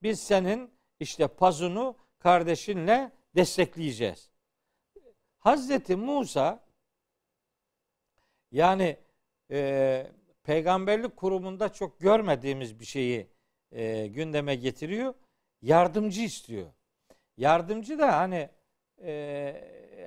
Biz 0.04 0.20
senin 0.20 0.72
işte 1.00 1.28
pazunu 1.28 1.96
kardeşinle 2.20 3.12
destekleyeceğiz. 3.36 4.30
Hazreti 5.38 5.96
Musa 5.96 6.65
yani 8.52 8.98
e, 9.52 10.08
peygamberlik 10.44 11.18
kurumunda 11.18 11.74
çok 11.74 12.00
görmediğimiz 12.00 12.80
bir 12.80 12.86
şeyi 12.86 13.28
e, 13.72 14.08
gündeme 14.08 14.56
getiriyor. 14.56 15.14
Yardımcı 15.62 16.22
istiyor. 16.22 16.68
Yardımcı 17.38 18.00
da 18.00 18.18
hani 18.18 18.50
e, 19.04 19.54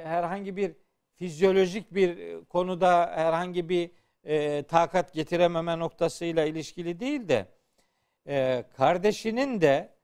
herhangi 0.03 0.57
bir 0.57 0.73
fizyolojik 1.15 1.95
bir 1.95 2.41
konuda 2.45 3.11
herhangi 3.15 3.69
bir 3.69 3.91
e, 4.25 4.63
takat 4.63 5.15
getirememe 5.15 5.79
noktasıyla 5.79 6.45
ilişkili 6.45 7.01
değil 7.01 7.29
de 7.29 7.47
e, 8.29 8.65
kardeşinin 8.77 9.61
de 9.61 9.99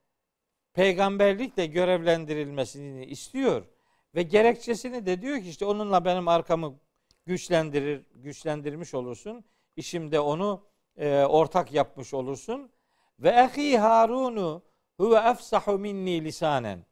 peygamberlikle 0.73 1.67
görevlendirilmesini 1.67 3.05
istiyor 3.05 3.67
ve 4.15 4.23
gerekçesini 4.23 5.07
de 5.07 5.23
diyor 5.23 5.41
ki 5.41 5.49
işte 5.49 5.65
onunla 5.65 6.05
benim 6.05 6.29
arkamı 6.29 6.79
güçlendirir 7.27 8.03
güçlendirmiş 8.15 8.95
olursun. 8.95 9.45
İşimde 9.77 10.21
onu 10.21 10.67
e, 10.97 11.25
ortak 11.25 11.73
yapmış 11.73 12.15
olursun. 12.15 12.71
Ve 13.19 13.29
ehi 13.29 13.79
Harunu 13.79 14.63
huve 14.97 15.19
efsahu 15.31 15.79
minni 15.79 16.25
lisanen. 16.25 16.85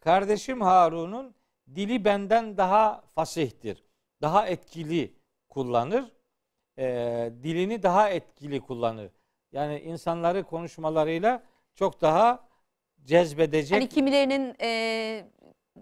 Kardeşim 0.00 0.60
Harun'un 0.60 1.34
dili 1.74 2.04
benden 2.04 2.56
daha 2.56 3.00
fasihtir. 3.14 3.84
Daha 4.22 4.46
etkili 4.46 5.14
kullanır. 5.48 6.12
E, 6.78 6.84
dilini 7.42 7.82
daha 7.82 8.10
etkili 8.10 8.60
kullanır. 8.60 9.10
Yani 9.52 9.80
insanları 9.80 10.44
konuşmalarıyla 10.44 11.42
çok 11.74 12.00
daha 12.00 12.48
cezbedecek. 13.04 13.76
Hani 13.76 13.88
kimilerinin 13.88 14.56
e, 14.60 15.24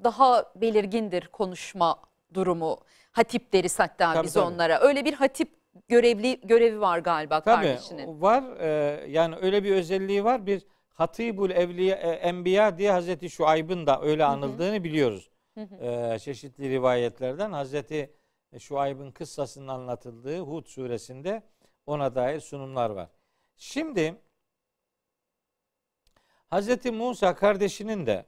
daha 0.04 0.52
belirgindir 0.56 1.28
konuşma 1.28 2.07
durumu. 2.34 2.78
Hatip 3.12 3.52
deriz 3.52 3.78
hatta 3.78 4.12
Tabii, 4.14 4.26
biz 4.26 4.32
tabii. 4.34 4.44
onlara. 4.44 4.80
Öyle 4.80 5.04
bir 5.04 5.12
hatip 5.12 5.48
görevli 5.88 6.40
görevi 6.40 6.80
var 6.80 6.98
galiba 6.98 7.40
Tabii 7.40 7.66
kardeşinin. 7.66 8.20
var. 8.20 8.44
e, 8.60 8.66
yani 9.10 9.36
öyle 9.36 9.64
bir 9.64 9.70
özelliği 9.74 10.24
var. 10.24 10.46
Bir 10.46 10.66
Hatibul 10.94 11.50
Evliya 11.50 11.96
e, 11.96 12.08
Enbiya 12.10 12.78
diye 12.78 12.90
Hazreti 12.92 13.30
Şuayb'ın 13.30 13.86
da 13.86 14.00
öyle 14.02 14.24
anıldığını 14.24 14.84
biliyoruz. 14.84 15.30
E, 15.80 16.18
çeşitli 16.18 16.70
rivayetlerden 16.70 17.52
Hazreti 17.52 18.14
Şuayb'ın 18.58 19.10
kıssasının 19.10 19.68
anlatıldığı 19.68 20.38
Hud 20.40 20.66
suresinde 20.66 21.42
ona 21.86 22.14
dair 22.14 22.40
sunumlar 22.40 22.90
var. 22.90 23.08
Şimdi 23.56 24.14
Hazreti 26.50 26.90
Musa 26.92 27.34
kardeşinin 27.34 28.06
de 28.06 28.26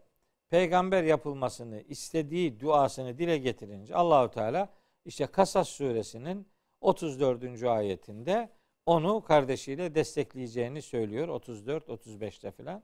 peygamber 0.50 1.02
yapılmasını 1.02 1.80
istediği 1.80 2.60
duasını 2.60 3.18
dile 3.18 3.38
getirince 3.38 3.94
Allahu 3.94 4.30
Teala 4.30 4.68
işte 5.04 5.26
Kasas 5.26 5.68
suresinin 5.68 6.48
34. 6.80 7.62
ayetinde 7.62 8.50
onu 8.86 9.24
kardeşiyle 9.24 9.94
destekleyeceğini 9.94 10.82
söylüyor 10.82 11.28
34 11.28 11.88
35'te 11.88 12.50
filan. 12.50 12.82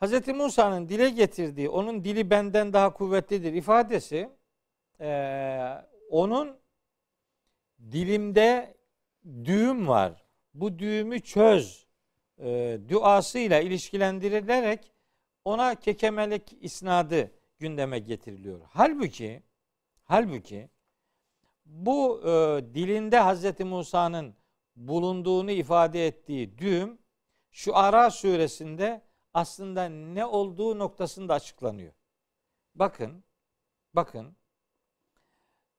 Hz. 0.00 0.28
Musa'nın 0.28 0.88
dile 0.88 1.10
getirdiği 1.10 1.68
onun 1.68 2.04
dili 2.04 2.30
benden 2.30 2.72
daha 2.72 2.92
kuvvetlidir 2.92 3.52
ifadesi 3.52 4.30
eee, 5.00 5.86
onun 6.10 6.58
dilimde 7.92 8.76
düğüm 9.44 9.88
var. 9.88 10.24
Bu 10.54 10.78
düğümü 10.78 11.20
çöz 11.20 11.86
e, 12.38 12.78
duasıyla 12.88 13.60
ilişkilendirilerek 13.60 14.91
ona 15.44 15.74
kekemelik 15.74 16.56
isnadı 16.60 17.30
gündeme 17.58 17.98
getiriliyor. 17.98 18.60
Halbuki 18.70 19.42
halbuki 20.04 20.70
bu 21.66 22.20
e, 22.20 22.30
dilinde 22.74 23.18
Hazreti 23.18 23.64
Musa'nın 23.64 24.34
bulunduğunu 24.76 25.50
ifade 25.50 26.06
ettiği 26.06 26.58
düğüm 26.58 26.98
şu 27.50 27.76
Ara 27.76 28.10
suresinde 28.10 29.02
aslında 29.34 29.88
ne 29.88 30.26
olduğu 30.26 30.78
noktasında 30.78 31.34
açıklanıyor. 31.34 31.92
Bakın, 32.74 33.24
bakın. 33.94 34.36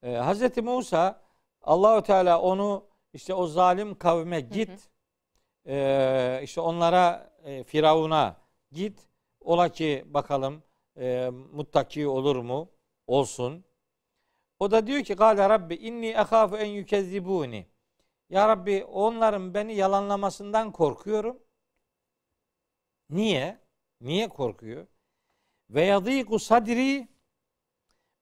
E, 0.03 0.12
Hazreti 0.15 0.62
Musa 0.62 1.22
Allahu 1.62 2.03
Teala 2.03 2.41
onu 2.41 2.86
işte 3.13 3.34
o 3.34 3.48
zalim 3.48 3.98
kavme 3.98 4.41
git, 4.41 4.89
e, 5.67 6.39
işte 6.43 6.62
onlara 6.62 7.34
e, 7.43 7.63
Firavun'a 7.63 8.38
git. 8.72 9.12
Ola 9.43 9.69
ki 9.69 10.03
bakalım 10.07 10.63
e, 10.97 11.29
muttaki 11.51 12.07
olur 12.07 12.35
mu? 12.35 12.71
Olsun. 13.07 13.65
O 14.59 14.71
da 14.71 14.88
diyor 14.88 15.03
ki 15.03 15.13
Gale 15.13 15.50
Rabbi 15.50 15.75
inni 15.75 16.07
ehafu 16.07 16.57
en 16.57 16.65
yükezzibuni. 16.69 17.67
Ya 18.29 18.47
Rabbi 18.47 18.85
onların 18.85 19.53
beni 19.53 19.75
yalanlamasından 19.75 20.71
korkuyorum. 20.71 21.39
Niye? 23.09 23.59
Niye 24.01 24.29
korkuyor? 24.29 24.88
Ve 25.69 25.85
yadîku 25.85 26.39
sadri 26.39 27.07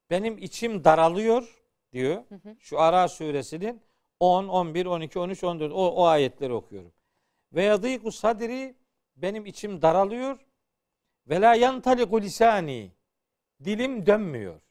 benim 0.10 0.38
içim 0.38 0.84
daralıyor 0.84 1.64
diyor. 1.94 2.24
Şu 2.60 2.80
Ara 2.80 3.08
suresinin 3.08 3.82
10, 4.20 4.48
11, 4.48 4.86
12, 4.86 5.20
13, 5.20 5.44
14 5.44 5.72
o, 5.74 5.92
o 5.92 6.06
ayetleri 6.06 6.54
okuyorum. 6.54 6.94
Ve 7.54 7.64
yadîku 7.64 8.12
sadri 8.12 8.76
benim 9.16 9.46
içim 9.46 9.82
daralıyor. 9.82 10.40
Ve 11.32 11.42
la 11.42 11.56
yantaliku 11.56 12.22
lisani 12.22 12.92
dilim 13.64 14.06
dönmüyor. 14.06 14.62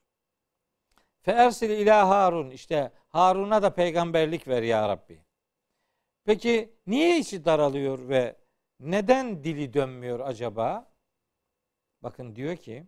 Fe 1.23 1.33
ersil 1.33 1.71
ila 1.71 2.09
Harun 2.09 2.50
işte 2.50 2.93
Harun'a 3.09 3.62
da 3.62 3.75
peygamberlik 3.75 4.49
ver 4.49 4.62
ya 4.62 4.88
Rabbi. 4.88 5.25
Peki 6.25 6.73
niye 6.87 7.19
içi 7.19 7.45
daralıyor 7.45 8.09
ve 8.09 8.37
neden 8.81 9.45
dili 9.45 9.75
dönmüyor 9.75 10.21
acaba? 10.21 10.93
Bakın 12.02 12.37
diyor 12.37 12.57
ki 12.57 12.87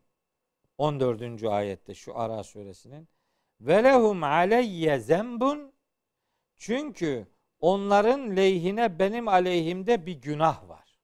14. 0.78 1.44
ayette 1.44 1.94
şu 1.94 2.18
Ara 2.18 2.42
suresinin 2.42 3.08
ve 3.60 3.84
lehum 3.84 4.22
aleyye 4.22 4.98
zembun 4.98 5.72
çünkü 6.56 7.26
onların 7.60 8.36
lehine 8.36 8.98
benim 8.98 9.28
aleyhimde 9.28 10.06
bir 10.06 10.14
günah 10.14 10.68
var. 10.68 10.98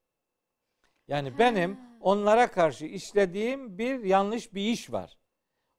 Yani 1.09 1.39
benim 1.39 1.88
onlara 2.01 2.51
karşı 2.51 2.87
işlediğim 2.87 3.79
bir 3.79 4.05
yanlış 4.05 4.55
bir 4.55 4.63
iş 4.63 4.93
var. 4.93 5.19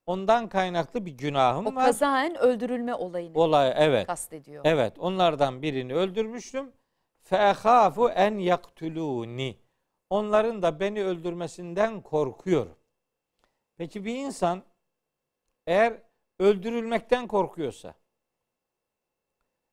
Ondan 0.05 0.49
kaynaklı 0.49 1.05
bir 1.05 1.11
günahım 1.11 1.67
O 1.67 1.75
var. 1.75 1.85
kazaen 1.85 2.35
öldürülme 2.35 2.93
olayını 2.95 3.39
Olay 3.39 3.73
evet. 3.75 4.07
kastediyor. 4.07 4.65
Evet, 4.65 4.99
onlardan 4.99 5.61
birini 5.61 5.95
öldürmüştüm. 5.95 6.71
Fehafu 7.19 8.09
en 8.09 8.37
yaktuluni. 8.37 9.57
Onların 10.09 10.61
da 10.61 10.79
beni 10.79 11.03
öldürmesinden 11.03 12.01
korkuyorum. 12.01 12.75
Peki 13.77 14.05
bir 14.05 14.15
insan 14.15 14.63
eğer 15.67 16.01
öldürülmekten 16.39 17.27
korkuyorsa 17.27 17.93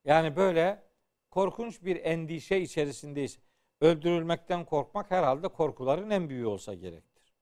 yani 0.04 0.36
böyle 0.36 0.82
korkunç 1.30 1.82
bir 1.82 2.04
endişe 2.04 2.60
içerisindeyse 2.60 3.40
öldürülmekten 3.80 4.64
korkmak 4.64 5.10
herhalde 5.10 5.48
korkuların 5.48 6.10
en 6.10 6.28
büyüğü 6.28 6.46
olsa 6.46 6.74
gerektir. 6.74 7.34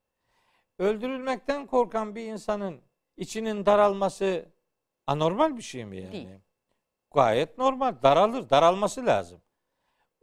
Öldürülmekten 0.78 1.66
korkan 1.66 2.14
bir 2.14 2.24
insanın 2.24 2.80
içinin 3.16 3.66
daralması 3.66 4.46
anormal 5.06 5.56
bir 5.56 5.62
şey 5.62 5.84
mi 5.84 5.96
yani? 5.96 6.12
Değil. 6.12 6.28
Gayet 7.14 7.58
normal. 7.58 7.94
Daralır. 8.02 8.50
Daralması 8.50 9.06
lazım. 9.06 9.40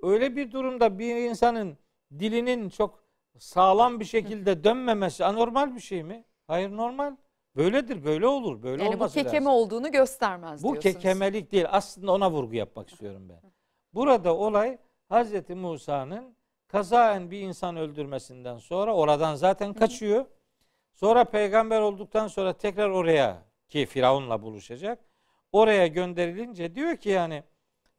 Öyle 0.02 0.36
bir 0.36 0.52
durumda 0.52 1.00
bir 1.00 1.16
insanın 1.16 1.78
dilinin 2.20 2.70
çok 2.70 3.04
sağlam 3.38 4.00
bir 4.00 4.06
şekilde 4.06 4.64
dönmemesi 4.64 5.26
anormal 5.26 5.76
bir 5.76 5.80
şey 5.80 6.04
mi? 6.04 6.26
Hayır 6.48 6.70
normal. 6.70 7.16
Böyledir. 7.56 8.04
Böyle 8.04 8.28
olur. 8.28 8.64
Böyle 8.64 8.84
yani 8.84 8.92
bu 8.92 8.96
olması 8.96 9.14
kekeme 9.14 9.46
lazım. 9.46 9.48
olduğunu 9.48 9.92
göstermez 9.92 10.64
Bu 10.64 10.72
diyorsunuz. 10.74 10.96
kekemelik 10.96 11.52
değil. 11.52 11.66
Aslında 11.70 12.12
ona 12.12 12.32
vurgu 12.32 12.56
yapmak 12.56 12.90
istiyorum 12.90 13.30
ben. 13.30 13.42
Burada 13.94 14.36
olay 14.36 14.78
Hz. 15.12 15.50
Musa'nın 15.50 16.36
kazaen 16.68 17.32
bir 17.32 17.42
insan 17.42 17.76
öldürmesinden 17.78 18.58
sonra 18.58 18.96
oradan 18.96 19.36
zaten 19.36 19.74
kaçıyor. 19.74 20.26
Sonra 20.94 21.24
peygamber 21.24 21.82
olduktan 21.82 22.28
sonra 22.28 22.54
tekrar 22.54 22.90
oraya 22.90 23.44
ki 23.70 23.86
Firavun'la 23.86 24.42
buluşacak. 24.42 25.00
Oraya 25.52 25.88
gönderilince 25.88 26.76
diyor 26.76 26.98
ki 26.98 27.10
yani 27.10 27.44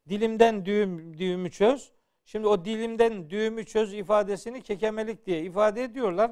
dilimden 0.09 0.65
düğüm, 0.65 1.17
düğümü 1.17 1.51
çöz. 1.51 1.91
Şimdi 2.25 2.47
o 2.47 2.65
dilimden 2.65 3.29
düğümü 3.29 3.65
çöz 3.65 3.93
ifadesini 3.93 4.61
kekemelik 4.61 5.25
diye 5.25 5.41
ifade 5.41 5.83
ediyorlar. 5.83 6.31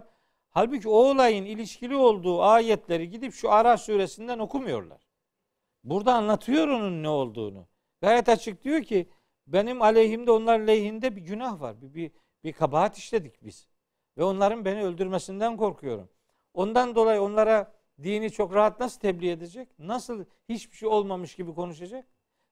Halbuki 0.50 0.90
o 0.90 0.92
olayın 0.92 1.46
ilişkili 1.46 1.96
olduğu 1.96 2.42
ayetleri 2.42 3.10
gidip 3.10 3.34
şu 3.34 3.52
Ara 3.52 3.78
suresinden 3.78 4.40
okumuyorlar. 4.40 5.02
Burada 5.84 6.14
anlatıyor 6.14 6.68
onun 6.68 7.04
ne 7.04 7.10
olduğunu. 7.10 7.68
Gayet 8.02 8.30
açık 8.30 8.64
diyor 8.64 8.82
ki 8.82 9.10
benim 9.54 9.82
aleyhimde 9.82 10.32
onlar 10.32 10.60
lehinde 10.60 11.16
bir 11.16 11.22
günah 11.22 11.62
var. 11.62 11.82
Bir, 11.82 11.94
bir, 11.94 12.12
bir 12.44 12.54
kabahat 12.54 12.98
işledik 12.98 13.44
biz. 13.46 13.68
Ve 14.18 14.24
onların 14.24 14.66
beni 14.66 14.84
öldürmesinden 14.84 15.58
korkuyorum. 15.58 16.10
Ondan 16.54 16.96
dolayı 16.96 17.22
onlara 17.22 17.74
dini 18.04 18.32
çok 18.32 18.54
rahat 18.54 18.80
nasıl 18.80 19.00
tebliğ 19.00 19.30
edecek? 19.30 19.70
Nasıl 19.80 20.26
hiçbir 20.50 20.78
şey 20.78 20.90
olmamış 20.90 21.36
gibi 21.36 21.54
konuşacak? 21.54 22.06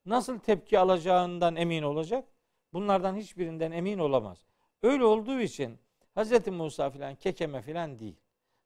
Nasıl 0.06 0.40
tepki 0.40 0.80
alacağından 0.80 1.56
emin 1.56 1.84
olacak? 1.84 2.26
Bunlardan 2.74 3.16
hiçbirinden 3.16 3.72
emin 3.72 4.00
olamaz. 4.00 4.46
Öyle 4.84 5.06
olduğu 5.06 5.40
için 5.40 5.80
Hz. 6.18 6.48
Musa 6.48 6.90
filan 6.90 7.16
kekeme 7.16 7.62
filan 7.62 8.00
değil. 8.00 8.16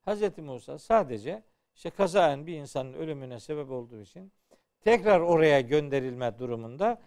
Hz. 0.08 0.38
Musa 0.38 0.80
sadece 0.80 1.44
işte 1.76 1.90
kazaen 1.90 2.48
bir 2.48 2.54
insanın 2.54 2.94
ölümüne 2.94 3.40
sebep 3.40 3.72
olduğu 3.72 4.02
için 4.02 4.32
tekrar 4.82 5.20
oraya 5.20 5.62
gönderilme 5.62 6.40
durumunda 6.40 7.02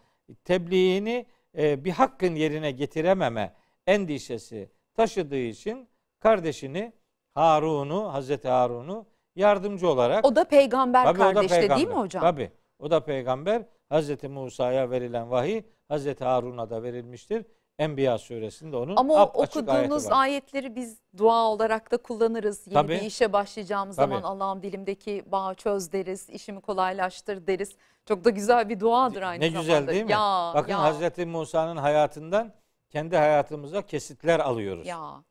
tebliğini 0.44 1.26
e, 1.58 1.84
bir 1.84 1.90
hakkın 1.90 2.34
yerine 2.34 2.70
getirememe 2.70 3.54
endişesi 3.86 4.70
taşıdığı 4.94 5.36
için 5.36 5.88
kardeşini 6.20 6.92
Harun'u, 7.34 8.12
Hazreti 8.12 8.48
Harun'u 8.48 9.06
yardımcı 9.36 9.88
olarak 9.88 10.24
O 10.24 10.36
da 10.36 10.44
peygamber 10.44 11.04
Tabii 11.04 11.22
o 11.22 11.24
da 11.24 11.32
kardeşte 11.32 11.76
değil 11.76 11.88
mi 11.88 11.94
hocam? 11.94 12.22
Tabii. 12.22 12.50
O 12.78 12.90
da 12.90 13.04
peygamber. 13.04 13.62
Hazreti 13.88 14.28
Musa'ya 14.28 14.90
verilen 14.90 15.30
vahiy 15.30 15.62
Hazreti 15.88 16.24
Harun'a 16.24 16.70
da 16.70 16.82
verilmiştir. 16.82 17.44
Enbiya 17.78 18.18
suresinde 18.18 18.76
onun 18.76 18.96
Ama 18.96 19.14
o 19.14 19.42
okuduğunuz 19.42 20.06
ayetleri 20.06 20.76
biz 20.76 20.98
dua 21.18 21.44
olarak 21.44 21.90
da 21.90 21.96
kullanırız. 21.96 22.66
Yeni 22.66 22.74
Tabii. 22.74 22.92
bir 22.92 23.02
işe 23.02 23.32
başlayacağımız 23.32 23.96
Tabii. 23.96 24.08
zaman 24.14 24.22
Allah'ım 24.22 24.62
dilimdeki 24.62 25.24
bağı 25.26 25.54
çöz 25.54 25.92
deriz, 25.92 26.30
işimi 26.30 26.60
kolaylaştır 26.60 27.46
deriz. 27.46 27.76
Çok 28.06 28.24
da 28.24 28.30
güzel 28.30 28.68
bir 28.68 28.80
duadır 28.80 29.22
aynı 29.22 29.40
ne 29.40 29.50
zamanda. 29.50 29.60
güzel 29.62 29.86
değil 29.88 30.04
mi? 30.04 30.12
Ya, 30.12 30.52
Bakın 30.54 30.72
ya, 30.72 30.82
Hazreti 30.82 31.26
Musa'nın 31.26 31.76
hayatından 31.76 32.52
kendi 32.90 33.16
hayatımıza 33.16 33.82
kesitler 33.82 34.40
alıyoruz. 34.40 34.86
Ya. 34.86 35.24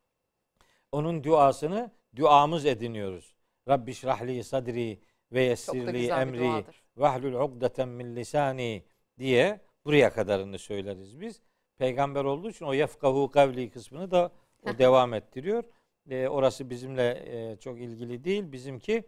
Onun 0.91 1.23
duasını 1.23 1.91
duamız 2.15 2.65
ediniyoruz. 2.65 3.35
Rabbi 3.69 3.93
şrahli 3.93 4.43
sadri 4.43 4.99
ve 5.31 5.43
yessirli 5.43 6.07
emri 6.07 6.39
duadır. 6.39 6.83
vahlul 6.97 7.33
ukdeten 7.33 7.89
min 7.89 8.15
lisani 8.15 8.83
diye 9.19 9.59
buraya 9.85 10.13
kadarını 10.13 10.59
söyleriz 10.59 11.21
biz. 11.21 11.41
Peygamber 11.77 12.23
olduğu 12.23 12.49
için 12.49 12.65
o 12.65 12.73
yefkahu 12.73 13.31
kavli 13.31 13.69
kısmını 13.69 14.11
da 14.11 14.31
o 14.63 14.77
devam 14.77 15.13
ettiriyor. 15.13 15.63
E, 16.09 16.27
orası 16.27 16.69
bizimle 16.69 17.23
e, 17.25 17.55
çok 17.55 17.79
ilgili 17.79 18.23
değil. 18.23 18.51
Bizimki 18.51 19.03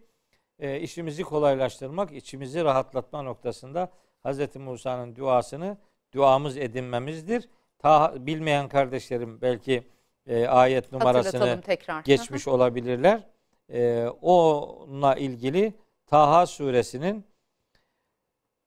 e, 0.58 0.80
işimizi 0.80 1.22
kolaylaştırmak, 1.22 2.12
içimizi 2.12 2.64
rahatlatma 2.64 3.22
noktasında 3.22 3.92
Hz. 4.24 4.56
Musa'nın 4.56 5.16
duasını 5.16 5.78
duamız 6.14 6.56
edinmemizdir. 6.56 7.48
Ta 7.78 8.26
bilmeyen 8.26 8.68
kardeşlerim 8.68 9.40
belki 9.40 9.86
e, 10.26 10.46
ayet 10.46 10.92
numarasını 10.92 11.62
geçmiş 12.04 12.48
olabilirler. 12.48 13.28
Ee, 13.72 14.06
onunla 14.22 15.14
ilgili 15.14 15.74
Taha 16.06 16.46
suresinin 16.46 17.24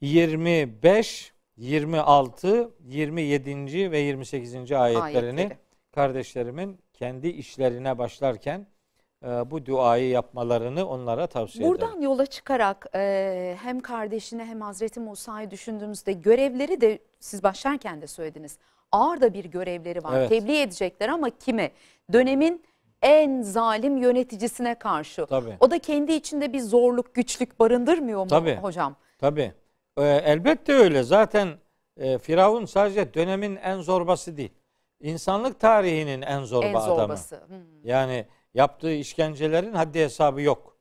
25, 0.02 1.34
26, 1.62 2.72
27. 2.84 3.92
ve 3.92 4.00
28. 4.00 4.72
ayetlerini 4.72 5.40
Ayetleri. 5.40 5.58
kardeşlerimin 5.92 6.80
kendi 6.94 7.28
işlerine 7.28 7.98
başlarken 7.98 8.68
e, 9.24 9.28
bu 9.28 9.66
duayı 9.66 10.10
yapmalarını 10.10 10.88
onlara 10.88 11.28
tavsiye 11.28 11.68
ederim. 11.68 11.82
Buradan 11.82 12.02
yola 12.02 12.26
çıkarak 12.26 12.86
e, 12.96 13.56
hem 13.62 13.80
kardeşini 13.80 14.44
hem 14.44 14.62
Hazreti 14.62 15.00
Musa'yı 15.00 15.52
düşündüğümüzde 15.52 16.14
görevleri 16.14 16.82
de 16.82 17.00
siz 17.20 17.44
başlarken 17.44 18.02
de 18.02 18.08
söylediniz. 18.08 18.58
Ağır 18.92 19.22
da 19.22 19.34
bir 19.34 19.46
görevleri 19.46 20.04
var. 20.04 20.18
Evet. 20.18 20.30
Tebliğ 20.30 20.62
edecekler 20.62 21.10
ama 21.10 21.30
kime? 21.30 21.72
Dönemin 22.14 22.64
en 23.02 23.42
zalim 23.42 23.98
yöneticisine 23.98 24.76
karşı. 24.76 25.26
Tabii. 25.26 25.58
O 25.60 25.72
da 25.72 25.80
kendi 25.80 26.14
içinde 26.14 26.54
bir 26.54 26.60
zorluk, 26.60 27.16
güçlük 27.16 27.60
barındırmıyor 27.60 28.20
mu 28.20 28.28
Tabii. 28.28 28.56
hocam? 28.56 28.96
Tabii. 29.20 29.54
Ee, 29.98 30.04
elbette 30.04 30.74
öyle. 30.74 31.04
Zaten 31.04 31.58
e, 31.98 32.18
Firavun 32.18 32.66
sadece 32.66 33.14
dönemin 33.14 33.56
en 33.56 33.82
zorbası 33.82 34.38
değil. 34.38 34.54
İnsanlık 35.00 35.60
tarihinin 35.60 36.22
en 36.22 36.44
zorba 36.44 36.66
en 36.68 36.74
adamı. 36.74 36.86
zorbası. 36.86 37.44
Hmm. 37.48 37.58
Yani 37.84 38.26
yaptığı 38.54 38.92
işkencelerin 38.92 39.74
haddi 39.74 40.00
hesabı 40.00 40.42
yok. 40.42 40.78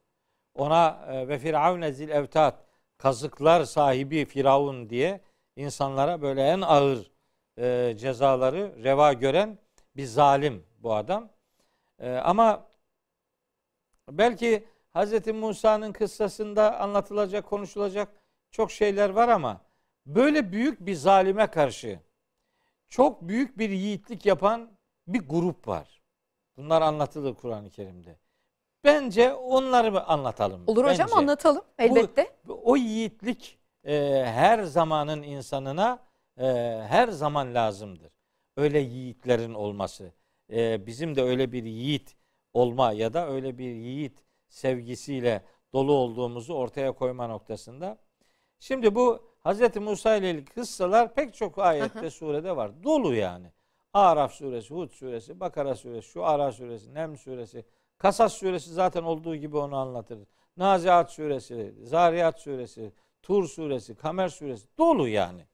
Ona 0.54 1.06
e, 1.12 1.28
ve 1.28 1.38
Firavun 1.38 1.90
zil 1.90 2.08
evtat 2.08 2.64
kazıklar 2.98 3.64
sahibi 3.64 4.24
Firavun 4.24 4.90
diye 4.90 5.20
insanlara 5.56 6.22
böyle 6.22 6.42
en 6.42 6.60
ağır 6.60 7.10
e, 7.58 7.94
cezaları 7.96 8.84
reva 8.84 9.12
gören 9.12 9.58
bir 9.96 10.04
zalim 10.04 10.64
bu 10.78 10.94
adam. 10.94 11.28
E, 11.98 12.10
ama 12.12 12.70
Belki 14.10 14.64
Hz. 14.94 15.26
Musa'nın 15.26 15.92
kıssasında 15.92 16.80
anlatılacak, 16.80 17.46
konuşulacak 17.46 18.08
çok 18.50 18.70
şeyler 18.70 19.10
var 19.10 19.28
ama 19.28 19.60
böyle 20.06 20.52
büyük 20.52 20.80
bir 20.80 20.94
zalime 20.94 21.46
karşı 21.46 22.00
çok 22.88 23.22
büyük 23.22 23.58
bir 23.58 23.70
yiğitlik 23.70 24.26
yapan 24.26 24.70
bir 25.06 25.28
grup 25.28 25.68
var. 25.68 26.02
Bunlar 26.56 26.82
anlatılır 26.82 27.34
Kur'an-ı 27.34 27.70
Kerim'de. 27.70 28.18
Bence 28.84 29.32
onları 29.32 30.04
anlatalım. 30.04 30.64
Olur 30.66 30.84
hocam 30.84 31.06
Bence. 31.06 31.18
anlatalım 31.20 31.62
elbette. 31.78 32.36
O 32.48 32.76
yiğitlik 32.76 33.58
e, 33.84 34.24
her 34.26 34.62
zamanın 34.62 35.22
insanına 35.22 35.98
e, 36.38 36.44
her 36.88 37.08
zaman 37.08 37.54
lazımdır. 37.54 38.12
Öyle 38.56 38.78
yiğitlerin 38.78 39.54
olması. 39.54 40.12
E, 40.52 40.86
bizim 40.86 41.16
de 41.16 41.22
öyle 41.22 41.52
bir 41.52 41.64
yiğit 41.64 42.16
olma 42.52 42.92
ya 42.92 43.12
da 43.12 43.28
öyle 43.28 43.58
bir 43.58 43.74
yiğit 43.74 44.24
sevgisiyle 44.48 45.42
dolu 45.72 45.92
olduğumuzu 45.92 46.54
ortaya 46.54 46.92
koyma 46.92 47.26
noktasında. 47.26 47.98
Şimdi 48.60 48.94
bu 48.94 49.22
Hz. 49.46 49.76
Musa 49.76 50.16
ile 50.16 50.30
ilgili 50.30 50.44
kıssalar 50.44 51.14
pek 51.14 51.34
çok 51.34 51.58
ayette 51.58 52.10
surede 52.10 52.56
var. 52.56 52.84
Dolu 52.84 53.14
yani. 53.14 53.46
Araf 53.94 54.32
suresi, 54.32 54.74
Hud 54.74 54.90
suresi, 54.90 55.40
Bakara 55.40 55.74
suresi, 55.74 56.08
Şuara 56.08 56.52
suresi, 56.52 56.94
Nem 56.94 57.16
suresi, 57.16 57.64
Kasas 57.98 58.32
suresi 58.32 58.72
zaten 58.72 59.02
olduğu 59.02 59.36
gibi 59.36 59.56
onu 59.56 59.76
anlatır. 59.76 60.18
Naziat 60.56 61.12
suresi, 61.12 61.74
Zariyat 61.82 62.40
suresi, 62.40 62.92
Tur 63.22 63.48
suresi, 63.48 63.94
Kamer 63.94 64.28
suresi 64.28 64.66
dolu 64.78 65.08
yani. 65.08 65.46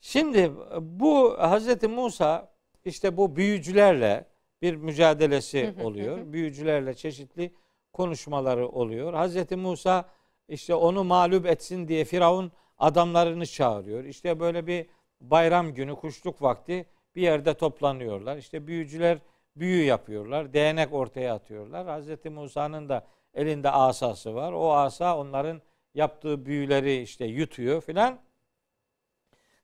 Şimdi 0.00 0.52
bu 0.80 1.36
Hz. 1.38 1.82
Musa 1.82 2.54
işte 2.84 3.16
bu 3.16 3.36
büyücülerle 3.36 4.26
bir 4.62 4.74
mücadelesi 4.74 5.74
oluyor. 5.82 6.32
Büyücülerle 6.32 6.94
çeşitli 6.94 7.54
konuşmaları 7.92 8.68
oluyor. 8.68 9.12
Hz. 9.12 9.52
Musa 9.52 10.08
işte 10.48 10.74
onu 10.74 11.04
mağlup 11.04 11.46
etsin 11.46 11.88
diye 11.88 12.04
Firavun 12.04 12.52
adamlarını 12.78 13.46
çağırıyor. 13.46 14.04
İşte 14.04 14.40
böyle 14.40 14.66
bir 14.66 14.86
bayram 15.20 15.74
günü 15.74 15.94
kuşluk 15.94 16.42
vakti 16.42 16.86
bir 17.16 17.22
yerde 17.22 17.54
toplanıyorlar. 17.54 18.36
İşte 18.36 18.66
büyücüler 18.66 19.18
büyü 19.56 19.84
yapıyorlar. 19.84 20.52
Değnek 20.52 20.92
ortaya 20.92 21.34
atıyorlar. 21.34 22.02
Hz. 22.02 22.24
Musa'nın 22.24 22.88
da 22.88 23.06
elinde 23.34 23.70
asası 23.70 24.34
var. 24.34 24.52
O 24.52 24.72
asa 24.72 25.18
onların 25.18 25.62
yaptığı 25.94 26.46
büyüleri 26.46 27.02
işte 27.02 27.24
yutuyor 27.24 27.80
filan. 27.80 28.18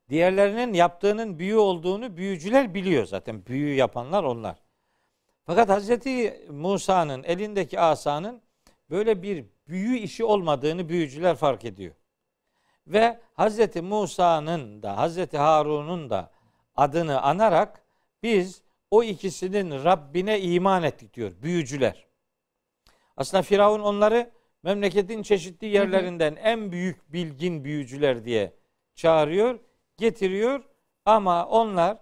Diğerlerinin 0.08 0.72
yaptığının 0.72 1.38
büyü 1.38 1.56
olduğunu 1.56 2.16
büyücüler 2.16 2.74
biliyor 2.74 3.04
zaten. 3.04 3.46
Büyü 3.46 3.74
yapanlar 3.74 4.24
onlar. 4.24 4.62
Fakat 5.44 5.68
Hz. 5.68 5.90
Musa'nın 6.48 7.22
elindeki 7.22 7.80
asanın 7.80 8.42
böyle 8.90 9.22
bir 9.22 9.44
büyü 9.70 9.98
işi 9.98 10.24
olmadığını 10.24 10.88
büyücüler 10.88 11.37
fark 11.37 11.64
ediyor. 11.64 11.94
Ve 12.87 13.20
Hz. 13.38 13.76
Musa'nın 13.76 14.83
da 14.83 15.09
Hz. 15.09 15.35
Harun'un 15.35 16.11
da 16.11 16.30
adını 16.76 17.22
anarak 17.22 17.83
biz 18.22 18.62
o 18.90 19.02
ikisinin 19.02 19.85
Rabbine 19.85 20.40
iman 20.40 20.83
ettik 20.83 21.14
diyor 21.14 21.33
büyücüler. 21.42 22.06
Aslında 23.16 23.42
Firavun 23.42 23.80
onları 23.80 24.30
memleketin 24.62 25.22
çeşitli 25.22 25.66
yerlerinden 25.66 26.37
en 26.37 26.72
büyük 26.72 27.12
bilgin 27.12 27.64
büyücüler 27.64 28.24
diye 28.24 28.54
çağırıyor, 28.94 29.59
getiriyor 29.96 30.62
ama 31.04 31.46
onlar 31.46 31.98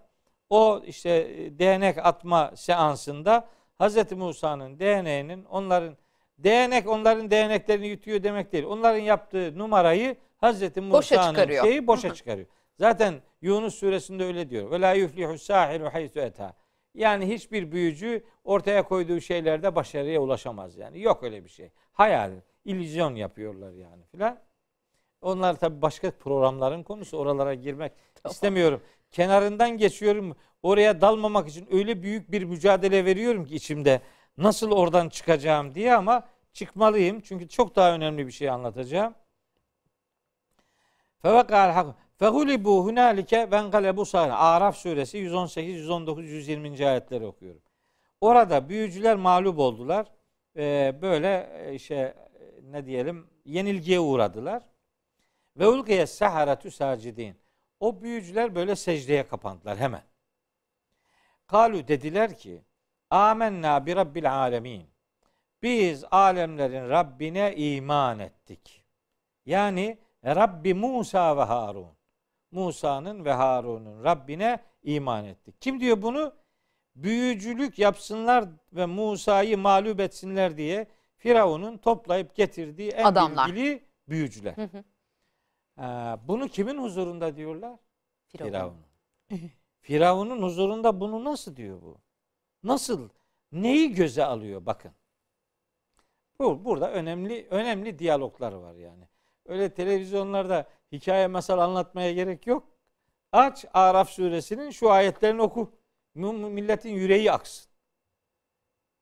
o 0.50 0.82
işte 0.86 1.28
değnek 1.58 1.98
atma 2.06 2.52
seansında 2.56 3.48
Hz. 3.80 4.12
Musa'nın 4.12 4.78
değneğinin 4.78 5.44
onların 5.44 5.96
değnek 6.38 6.88
onların 6.88 7.30
değneklerini 7.30 7.88
yutuyor 7.88 8.22
demek 8.22 8.52
değil. 8.52 8.64
Onların 8.64 8.98
yaptığı 8.98 9.58
numarayı 9.58 10.16
Hz. 10.42 10.76
Musa'nın 10.76 11.62
şeyi 11.62 11.86
boşa 11.86 12.14
çıkarıyor. 12.14 12.46
Zaten 12.78 13.14
Yunus 13.42 13.74
suresinde 13.74 14.24
öyle 14.24 14.50
diyor. 14.50 14.70
Ve 14.70 14.80
la 14.80 14.92
yuflihu 14.92 15.38
sahiru 15.38 15.88
haythu 15.92 16.20
eta. 16.20 16.52
Yani 16.94 17.28
hiçbir 17.34 17.72
büyücü 17.72 18.24
ortaya 18.44 18.82
koyduğu 18.82 19.20
şeylerde 19.20 19.74
başarıya 19.74 20.20
ulaşamaz 20.20 20.76
yani. 20.76 21.02
Yok 21.02 21.22
öyle 21.22 21.44
bir 21.44 21.48
şey. 21.48 21.70
Hayal, 21.92 22.30
illüzyon 22.64 23.14
yapıyorlar 23.14 23.72
yani 23.72 24.04
filan. 24.04 24.38
Onlar 25.20 25.54
tabii 25.54 25.82
başka 25.82 26.10
programların 26.10 26.82
konusu. 26.82 27.16
Oralara 27.18 27.54
girmek 27.54 27.92
istemiyorum. 28.30 28.82
Kenarından 29.10 29.70
geçiyorum. 29.70 30.36
Oraya 30.62 31.00
dalmamak 31.00 31.48
için 31.48 31.68
öyle 31.70 32.02
büyük 32.02 32.32
bir 32.32 32.44
mücadele 32.44 33.04
veriyorum 33.04 33.44
ki 33.44 33.54
içimde. 33.54 34.00
Nasıl 34.38 34.70
oradan 34.70 35.08
çıkacağım 35.08 35.74
diye 35.74 35.94
ama 35.94 36.28
çıkmalıyım. 36.52 37.20
Çünkü 37.20 37.48
çok 37.48 37.76
daha 37.76 37.94
önemli 37.94 38.26
bir 38.26 38.32
şey 38.32 38.50
anlatacağım. 38.50 39.14
Fevekal 41.22 41.72
hak. 41.72 41.96
Fegulibu 42.18 42.84
hunalike 42.84 43.50
ben 43.50 43.70
galebu 43.70 44.06
sahne. 44.06 44.32
Araf 44.32 44.76
suresi 44.76 45.18
118, 45.18 45.76
119, 45.76 46.24
120. 46.30 46.86
ayetleri 46.86 47.26
okuyorum. 47.26 47.62
Orada 48.20 48.68
büyücüler 48.68 49.16
mağlup 49.16 49.58
oldular. 49.58 50.06
Ee, 50.56 50.98
böyle 51.02 51.50
e, 51.54 51.74
işte 51.74 52.14
ne 52.62 52.86
diyelim 52.86 53.26
yenilgiye 53.44 54.00
uğradılar. 54.00 54.62
Ve 55.56 55.66
ulkiye 55.66 56.06
saharatü 56.06 56.70
sacidin. 56.70 57.36
O 57.80 58.02
büyücüler 58.02 58.54
böyle 58.54 58.76
secdeye 58.76 59.26
kapandılar 59.26 59.78
hemen. 59.78 60.02
Kalu 61.46 61.88
dediler 61.88 62.38
ki 62.38 62.62
Amenna 63.10 63.86
bi 63.86 63.96
rabbil 63.96 64.32
alemin. 64.32 64.86
Biz 65.62 66.04
alemlerin 66.10 66.88
Rabbine 66.88 67.56
iman 67.56 68.18
ettik. 68.18 68.84
Yani 69.46 69.98
Rabbi 70.24 70.74
Musa 70.74 71.36
ve 71.36 71.42
Harun. 71.42 71.98
Musa'nın 72.50 73.24
ve 73.24 73.32
Harun'un 73.32 74.04
Rabbine 74.04 74.58
iman 74.82 75.24
ettik. 75.24 75.60
Kim 75.60 75.80
diyor 75.80 76.02
bunu? 76.02 76.32
Büyücülük 76.96 77.78
yapsınlar 77.78 78.44
ve 78.72 78.86
Musa'yı 78.86 79.58
mağlup 79.58 80.00
etsinler 80.00 80.56
diye 80.56 80.86
Firavun'un 81.16 81.76
toplayıp 81.76 82.34
getirdiği 82.34 82.90
en 82.90 83.04
Adamlar. 83.04 83.48
bilgili 83.48 83.82
büyücüler. 84.08 84.56
Hı 84.56 84.62
hı. 84.62 84.84
Ee, 85.78 85.82
bunu 86.28 86.48
kimin 86.48 86.82
huzurunda 86.82 87.36
diyorlar? 87.36 87.76
Firavun. 88.26 88.50
Firavun. 88.50 88.76
Firavun'un 89.80 90.42
huzurunda 90.42 91.00
bunu 91.00 91.24
nasıl 91.24 91.56
diyor 91.56 91.82
bu? 91.82 91.98
Nasıl? 92.62 93.08
Neyi 93.52 93.94
göze 93.94 94.24
alıyor 94.24 94.66
bakın. 94.66 94.92
Bu 96.40 96.64
burada 96.64 96.92
önemli 96.92 97.46
önemli 97.50 97.98
diyaloglar 97.98 98.52
var 98.52 98.74
yani. 98.74 99.08
Öyle 99.46 99.74
televizyonlarda 99.74 100.68
hikaye 100.92 101.26
masal 101.26 101.58
anlatmaya 101.58 102.12
gerek 102.12 102.46
yok. 102.46 102.68
Aç 103.32 103.64
Araf 103.74 104.10
suresinin 104.10 104.70
şu 104.70 104.90
ayetlerini 104.90 105.42
oku. 105.42 105.72
Milletin 106.14 106.90
yüreği 106.90 107.32
aksın. 107.32 107.68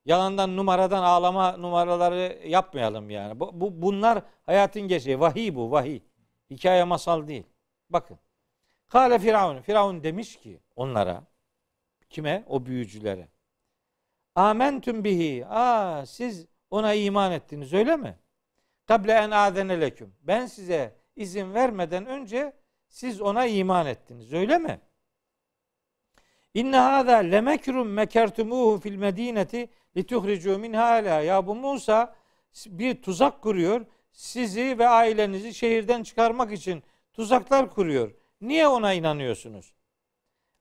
Yalandan 0.05 0.57
numaradan 0.57 1.03
ağlama 1.03 1.57
numaraları 1.57 2.49
yapmayalım 2.49 3.11
yani. 3.11 3.40
Bu, 3.40 3.61
bu 3.61 3.83
bunlar 3.83 4.23
hayatın 4.47 4.83
gerçeği. 4.83 5.21
Vahiy 5.21 5.55
bu, 5.55 5.71
vahiy. 5.71 6.01
Hikaye 6.51 6.85
masal 6.85 7.29
değil. 7.29 7.45
Bakın. 7.90 8.19
Kale 8.88 9.19
Firavun. 9.19 9.61
Firavun 9.61 10.03
demiş 10.03 10.37
ki 10.37 10.61
onlara 10.77 11.23
kime? 12.11 12.45
O 12.49 12.66
büyücülere. 12.66 13.29
Amentüm 14.37 15.05
bihi. 15.05 15.46
Aa 15.46 16.07
siz 16.07 16.46
ona 16.70 16.94
iman 16.94 17.33
ettiniz 17.33 17.72
öyle 17.72 17.96
mi? 17.96 18.18
Kable 18.87 19.12
en 19.12 19.31
adene 19.31 19.81
leküm. 19.81 20.14
Ben 20.22 20.46
size 20.46 20.96
izin 21.16 21.55
vermeden 21.55 22.07
önce 22.07 22.53
siz 22.88 23.20
ona 23.20 23.46
iman 23.46 23.87
ettiniz. 23.87 24.33
Öyle 24.33 24.59
mi? 24.59 24.81
İnne 26.55 26.77
hâzâ 26.77 27.16
lemekrum 27.16 27.92
mekertumuhu 27.92 28.81
fil 28.81 28.96
medineti 28.96 29.70
lituhricu 29.96 30.59
min 30.59 30.72
hala. 30.72 31.20
Ya 31.20 31.46
bu 31.46 31.55
Musa 31.55 32.14
bir 32.66 33.03
tuzak 33.03 33.42
kuruyor. 33.42 33.87
Sizi 34.12 34.79
ve 34.79 34.88
ailenizi 34.88 35.55
şehirden 35.55 36.03
çıkarmak 36.03 36.53
için 36.53 36.83
tuzaklar 37.12 37.70
kuruyor. 37.70 38.14
Niye 38.40 38.68
ona 38.68 38.92
inanıyorsunuz? 38.92 39.75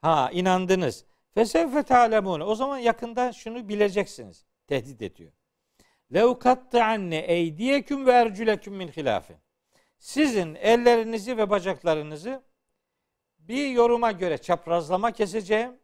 Ha 0.02 0.30
inandınız. 0.34 1.06
Fesevfe 1.36 1.84
ta'lemun. 1.84 2.40
O 2.40 2.56
zaman 2.56 2.78
yakında 2.78 3.34
şunu 3.34 3.70
bileceksiniz. 3.70 4.46
Tehdit 4.68 5.02
ediyor. 5.02 5.32
Lev 6.14 6.36
anne 6.82 7.18
eydiyeküm 7.18 8.06
ve 8.06 8.12
ercüleküm 8.12 8.76
min 8.76 8.88
hilafin. 8.88 9.38
Sizin 9.98 10.56
ellerinizi 10.56 11.38
ve 11.38 11.50
bacaklarınızı 11.50 12.44
bir 13.40 13.68
yoruma 13.68 14.12
göre 14.12 14.38
çaprazlama 14.38 15.12
keseceğim. 15.12 15.80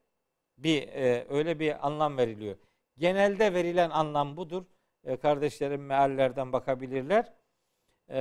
Bir 0.58 0.88
e, 0.88 1.26
öyle 1.30 1.60
bir 1.60 1.88
anlam 1.88 2.18
veriliyor. 2.18 2.58
Genelde 2.98 3.54
verilen 3.54 3.90
anlam 3.90 4.38
budur. 4.38 4.66
E, 5.04 5.18
kardeşlerim 5.18 5.86
meallerden 5.86 6.54
bakabilirler. 6.54 7.34
E, 8.10 8.20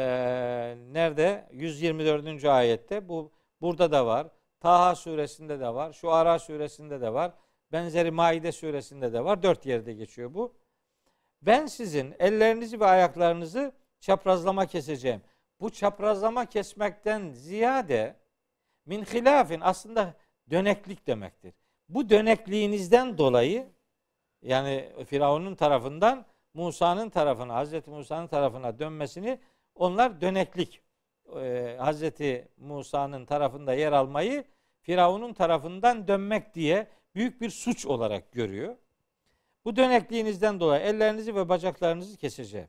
nerede? 0.93 1.49
124. 1.53 2.45
ayette 2.45 3.09
bu 3.09 3.33
burada 3.61 3.93
da 3.93 4.07
var. 4.07 4.27
Taha 4.61 4.95
suresinde 4.95 5.61
de 5.61 5.75
var. 5.75 5.93
Şu 5.93 6.11
Ara 6.11 6.39
suresinde 6.39 7.01
de 7.01 7.13
var. 7.13 7.33
Benzeri 7.73 8.11
Maide 8.11 8.53
suresinde 8.53 9.13
de 9.13 9.25
var. 9.25 9.43
Dört 9.43 9.67
yerde 9.67 9.93
geçiyor 9.93 10.35
bu. 10.35 10.55
ben 11.43 11.67
sizin 11.67 12.15
ellerinizi 12.19 12.81
ve 12.81 12.87
ayaklarınızı 12.87 13.73
çaprazlama 14.01 14.67
keseceğim. 14.67 15.23
Bu 15.61 15.71
çaprazlama 15.71 16.47
kesmekten 16.47 17.31
ziyade 17.31 18.17
min 18.87 19.05
hilafin 19.05 19.61
aslında 19.61 20.15
döneklik 20.51 21.07
demektir. 21.07 21.55
Bu 21.89 22.11
dönekliğinizden 22.11 23.19
dolayı 23.19 23.69
yani 24.43 24.93
Firavun'un 25.07 25.55
tarafından 25.55 26.27
Musa'nın 26.55 27.11
tarafına, 27.11 27.55
Hazreti 27.55 27.91
Musa'nın 27.91 28.27
tarafına 28.27 28.79
dönmesini 28.79 29.41
onlar 29.75 30.21
döneklik. 30.21 30.83
Ee, 31.37 31.77
Hazreti 31.79 32.49
Musa'nın 32.57 33.27
tarafında 33.27 33.75
yer 33.75 33.93
almayı 33.93 34.45
Firavun'un 34.81 35.33
tarafından 35.33 36.09
dönmek 36.09 36.55
diye 36.55 36.87
büyük 37.15 37.41
bir 37.41 37.51
suç 37.51 37.87
olarak 37.87 38.33
görüyor. 38.33 38.77
Bu 39.65 39.77
dönekliğinizden 39.77 40.61
dolayı 40.61 40.83
ellerinizi 40.83 41.35
ve 41.35 41.49
bacaklarınızı 41.49 42.17
keseceğim. 42.17 42.69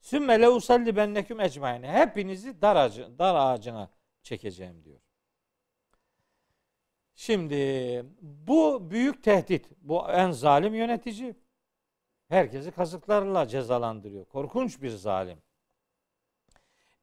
Sümme 0.00 0.40
le 0.40 0.48
usalli 0.48 0.96
benneküm 0.96 1.40
ecmaine. 1.40 1.92
Hepinizi 1.92 2.62
dar, 2.62 2.76
ağacı, 2.76 3.18
dar 3.18 3.34
ağacına 3.34 3.90
çekeceğim 4.22 4.84
diyor. 4.84 5.00
Şimdi 7.14 8.04
bu 8.20 8.90
büyük 8.90 9.22
tehdit. 9.22 9.70
Bu 9.80 10.10
en 10.10 10.30
zalim 10.30 10.74
yönetici. 10.74 11.34
Herkesi 12.28 12.70
kazıklarla 12.70 13.48
cezalandırıyor. 13.48 14.24
Korkunç 14.24 14.82
bir 14.82 14.90
zalim. 14.90 15.38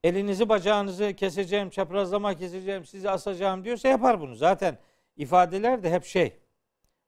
Elinizi 0.06 0.50
bacağınızı 0.50 1.14
keseceğim, 1.14 1.70
çaprazlama 1.70 2.34
keseceğim, 2.34 2.86
sizi 2.86 3.10
asacağım 3.10 3.64
diyorsa 3.64 3.88
yapar 3.88 4.22
bunu. 4.22 4.36
Zaten 4.36 4.78
ifadeler 5.18 5.84
de 5.84 5.92
hep 5.92 6.06
şey 6.06 6.40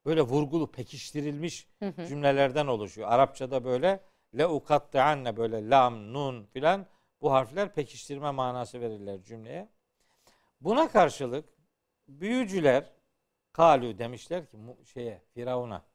böyle 0.05 0.21
vurgulu, 0.21 0.71
pekiştirilmiş 0.71 1.67
Hı 1.79 1.85
hı. 1.85 2.05
cümlelerden 2.05 2.67
oluşuyor. 2.67 3.07
Arapçada 3.11 3.63
böyle 3.63 3.99
le 4.37 5.01
anne 5.01 5.37
böyle 5.37 5.69
lam, 5.69 6.13
nun 6.13 6.43
filan 6.43 6.85
bu 7.21 7.31
harfler 7.31 7.73
pekiştirme 7.73 8.31
manası 8.31 8.81
verirler 8.81 9.23
cümleye. 9.23 9.69
Buna 10.61 10.91
karşılık 10.91 11.45
büyücüler 12.07 12.93
kalu 13.51 13.97
demişler 13.97 14.45
ki 14.45 14.57
şeye 14.93 15.21
Firavun'a 15.33 15.85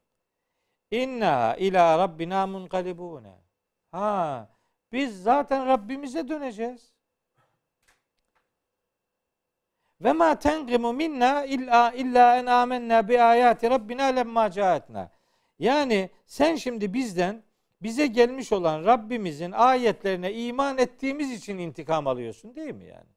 İnna 0.91 1.55
ila 1.55 1.99
rabbina 1.99 2.47
munqalibune. 2.47 3.41
Ha 3.91 4.49
biz 4.91 5.23
zaten 5.23 5.67
Rabbimize 5.67 6.27
döneceğiz. 6.27 6.92
Ve 10.03 10.13
ma 10.13 10.39
tenqimu 10.39 10.93
minna 10.93 11.45
illa 11.45 11.91
illa 11.91 12.37
en 12.37 12.45
amennâ 12.45 13.07
bi 13.07 13.21
ayati 13.21 13.69
rabbina 13.69 14.03
lemma 14.03 14.51
caetna. 14.51 15.11
Yani 15.59 16.09
sen 16.25 16.55
şimdi 16.55 16.93
bizden 16.93 17.43
bize 17.81 18.07
gelmiş 18.07 18.51
olan 18.51 18.85
Rabbimizin 18.85 19.51
ayetlerine 19.51 20.33
iman 20.33 20.77
ettiğimiz 20.77 21.31
için 21.31 21.57
intikam 21.57 22.07
alıyorsun 22.07 22.55
değil 22.55 22.73
mi 22.73 22.85
yani? 22.85 23.09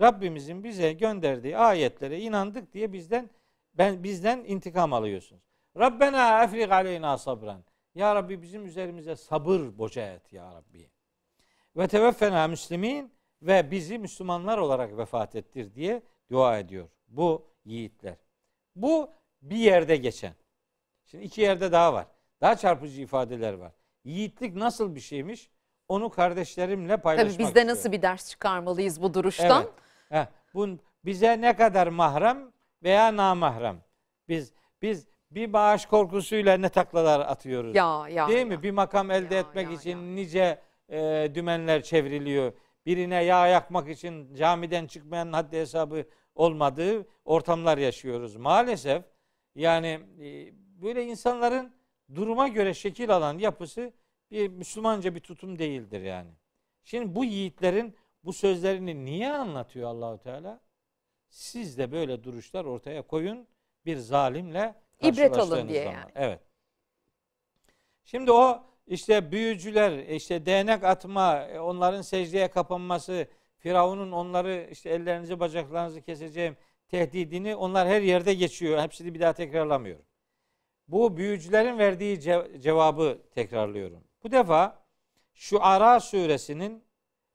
Rabbimizin 0.00 0.64
bize 0.64 0.92
gönderdiği 0.92 1.56
ayetlere 1.58 2.20
inandık 2.20 2.72
diye 2.72 2.92
bizden 2.92 3.30
ben 3.74 4.02
bizden 4.02 4.44
intikam 4.46 4.92
alıyorsunuz. 4.92 5.42
Rabbena 5.78 6.44
efrik 6.44 6.72
aleyna 6.72 7.18
sabran. 7.18 7.64
Ya 7.94 8.14
Rabbi 8.14 8.42
bizim 8.42 8.66
üzerimize 8.66 9.16
sabır 9.16 9.78
boca 9.78 10.12
et 10.12 10.32
ya 10.32 10.54
Rabbi. 10.54 10.90
Ve 11.76 11.88
teveffena 11.88 12.48
müslimin 12.48 13.12
ve 13.42 13.70
bizi 13.70 13.98
Müslümanlar 13.98 14.58
olarak 14.58 14.96
vefat 14.98 15.36
ettir 15.36 15.74
diye 15.74 16.02
dua 16.30 16.58
ediyor 16.58 16.88
bu 17.08 17.46
yiğitler. 17.64 18.16
Bu 18.76 19.10
bir 19.42 19.56
yerde 19.56 19.96
geçen. 19.96 20.32
Şimdi 21.04 21.24
iki 21.24 21.40
yerde 21.40 21.72
daha 21.72 21.92
var. 21.94 22.06
Daha 22.40 22.56
çarpıcı 22.56 23.02
ifadeler 23.02 23.52
var. 23.52 23.72
Yiğitlik 24.04 24.54
nasıl 24.54 24.94
bir 24.94 25.00
şeymiş? 25.00 25.50
Onu 25.88 26.10
kardeşlerimle 26.10 26.96
paylaşmak 26.96 27.32
Tabii 27.32 27.38
biz 27.38 27.46
de 27.46 27.48
istiyorum. 27.48 27.70
nasıl 27.70 27.92
bir 27.92 28.02
ders 28.02 28.30
çıkarmalıyız 28.30 29.02
bu 29.02 29.14
duruştan? 29.14 29.62
Evet. 29.62 29.72
Heh, 30.08 30.26
bu 30.54 30.68
bize 31.04 31.40
ne 31.40 31.56
kadar 31.56 31.86
mahrem 31.86 32.52
veya 32.82 33.16
namahrem. 33.16 33.80
Biz 34.28 34.52
biz 34.82 35.06
bir 35.30 35.52
bağış 35.52 35.86
korkusuyla 35.86 36.56
ne 36.56 36.68
taklalar 36.68 37.20
atıyoruz. 37.20 37.74
Ya 37.74 38.08
ya. 38.08 38.28
Değil 38.28 38.38
ya. 38.38 38.44
mi? 38.44 38.62
Bir 38.62 38.70
makam 38.70 39.10
elde 39.10 39.34
Ya, 39.34 39.40
etmek 39.40 39.66
ya, 39.68 39.74
için 39.74 39.90
ya. 39.90 39.96
nice 40.14 40.58
e, 40.90 41.30
dümenler 41.34 41.82
çevriliyor. 41.82 42.52
Birine 42.88 43.24
yağ 43.24 43.46
yakmak 43.46 43.88
için 43.88 44.34
camiden 44.34 44.86
çıkmayan 44.86 45.32
haddi 45.32 45.56
hesabı 45.56 46.04
olmadığı 46.34 47.06
ortamlar 47.24 47.78
yaşıyoruz. 47.78 48.36
Maalesef 48.36 49.04
yani 49.54 50.00
e, 50.20 50.52
böyle 50.82 51.04
insanların 51.04 51.74
duruma 52.14 52.48
göre 52.48 52.74
şekil 52.74 53.16
alan 53.16 53.38
yapısı 53.38 53.92
bir 54.30 54.48
Müslümanca 54.48 55.14
bir 55.14 55.20
tutum 55.20 55.58
değildir 55.58 56.00
yani. 56.00 56.30
Şimdi 56.84 57.14
bu 57.14 57.24
yiğitlerin 57.24 57.96
bu 58.24 58.32
sözlerini 58.32 59.04
niye 59.04 59.32
anlatıyor 59.32 59.88
Allahu 59.88 60.18
Teala? 60.18 60.60
Siz 61.28 61.78
de 61.78 61.92
böyle 61.92 62.24
duruşlar 62.24 62.64
ortaya 62.64 63.02
koyun 63.02 63.48
bir 63.86 63.96
zalimle 63.96 64.74
İbret 65.00 65.32
karşılaştığınız 65.32 65.68
diye 65.68 65.84
zaman. 65.84 65.98
yani. 65.98 66.12
Evet. 66.14 66.40
Şimdi 68.04 68.32
o 68.32 68.64
işte 68.88 69.32
büyücüler, 69.32 69.98
işte 69.98 70.46
değnek 70.46 70.84
atma, 70.84 71.36
e, 71.38 71.60
onların 71.60 72.02
secdeye 72.02 72.48
kapanması, 72.50 73.26
Firavun'un 73.58 74.12
onları 74.12 74.68
işte 74.70 74.90
ellerinizi 74.90 75.40
bacaklarınızı 75.40 76.02
keseceğim 76.02 76.56
tehdidini 76.88 77.56
onlar 77.56 77.88
her 77.88 78.02
yerde 78.02 78.34
geçiyor. 78.34 78.82
Hepsini 78.82 79.14
bir 79.14 79.20
daha 79.20 79.32
tekrarlamıyorum. 79.32 80.04
Bu 80.88 81.16
büyücülerin 81.16 81.78
verdiği 81.78 82.18
ce- 82.18 82.60
cevabı 82.60 83.18
tekrarlıyorum. 83.34 84.04
Bu 84.24 84.30
defa 84.32 84.84
şu 85.34 85.64
Ara 85.64 86.00
suresinin 86.00 86.84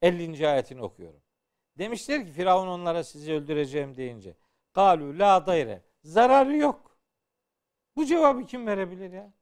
50. 0.02 0.48
ayetini 0.48 0.82
okuyorum. 0.82 1.22
Demişler 1.78 2.26
ki 2.26 2.32
Firavun 2.32 2.68
onlara 2.68 3.04
sizi 3.04 3.34
öldüreceğim 3.34 3.96
deyince. 3.98 4.36
Galu 4.74 5.20
la 5.20 5.48
dayre. 5.48 5.82
Zararı 6.04 6.58
yok. 6.58 6.98
Bu 7.96 8.06
cevabı 8.06 8.46
kim 8.46 8.68
verebilir 8.68 9.12
ya? 9.12 9.34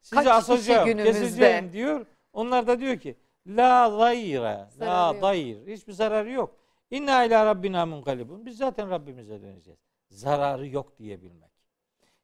Sizi 0.00 0.14
Kaç 0.14 0.24
kişi 0.24 0.34
asacağım, 0.34 0.86
günümüzde? 0.86 1.20
keseceğim 1.20 1.72
diyor. 1.72 2.06
Onlar 2.32 2.66
da 2.66 2.80
diyor 2.80 2.98
ki 2.98 3.16
la 3.46 3.98
dayre. 3.98 4.68
La 4.80 5.22
dayr. 5.22 5.66
Hiçbir 5.66 5.92
zararı 5.92 6.30
yok. 6.30 6.56
İnna 6.90 7.24
ila 7.24 7.46
rabbina 7.46 7.86
munkalibun. 7.86 8.46
Biz 8.46 8.56
zaten 8.56 8.90
Rabbimize 8.90 9.42
döneceğiz. 9.42 9.80
Zararı 10.10 10.68
yok 10.68 10.98
diyebilmek. 10.98 11.50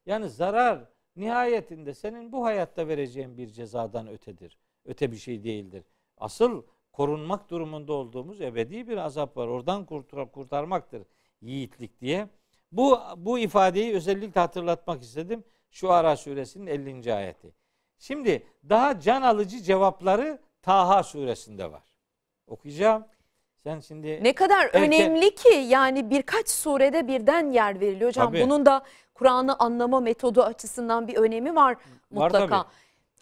Yani 0.07 0.29
zarar 0.29 0.81
nihayetinde 1.17 1.95
senin 1.95 2.33
bu 2.33 2.45
hayatta 2.45 2.89
vereceğin 2.89 3.37
bir 3.39 3.49
cezadan 3.49 4.09
ötedir. 4.09 4.59
Öte 4.85 5.13
bir 5.13 5.17
şey 5.17 5.45
değildir. 5.45 5.85
Asıl 6.19 6.63
korunmak 6.93 7.51
durumunda 7.51 7.93
olduğumuz 7.93 8.41
ebedi 8.41 8.89
bir 8.89 8.97
azap 8.97 9.37
var. 9.37 9.47
Oradan 9.49 9.85
kurtar, 9.87 10.33
kurtarmaktır 10.33 11.03
yiğitlik 11.41 12.01
diye. 12.01 12.29
Bu 12.73 12.99
bu 13.17 13.39
ifadeyi 13.39 13.95
özellikle 13.95 14.41
hatırlatmak 14.41 15.03
istedim. 15.03 15.45
Şu 15.71 15.93
Ara 15.93 16.17
suresinin 16.17 16.67
50. 16.67 17.15
ayeti. 17.15 17.53
Şimdi 17.99 18.47
daha 18.69 19.01
can 19.01 19.23
alıcı 19.23 19.61
cevapları 19.63 20.39
Taha 20.63 21.03
suresinde 21.03 21.73
var. 21.73 21.83
Okuyacağım. 22.47 23.05
Sen 23.57 23.81
şimdi 23.81 24.25
Ne 24.25 24.33
kadar 24.35 24.65
Erken- 24.67 24.83
önemli 24.83 25.35
ki 25.35 25.55
yani 25.55 26.11
birkaç 26.11 26.49
surede 26.49 27.09
birden 27.09 27.51
yer 27.51 27.81
veriliyor 27.81 28.11
hocam. 28.11 28.27
Tabii. 28.27 28.43
Bunun 28.43 28.67
da 28.67 28.83
Kur'an'ı 29.15 29.57
anlama 29.59 30.01
metodu 30.01 30.43
açısından 30.43 31.09
bir 31.09 31.17
önemi 31.17 31.55
var 31.55 31.77
mutlaka. 32.11 32.49
tabii. 32.49 32.69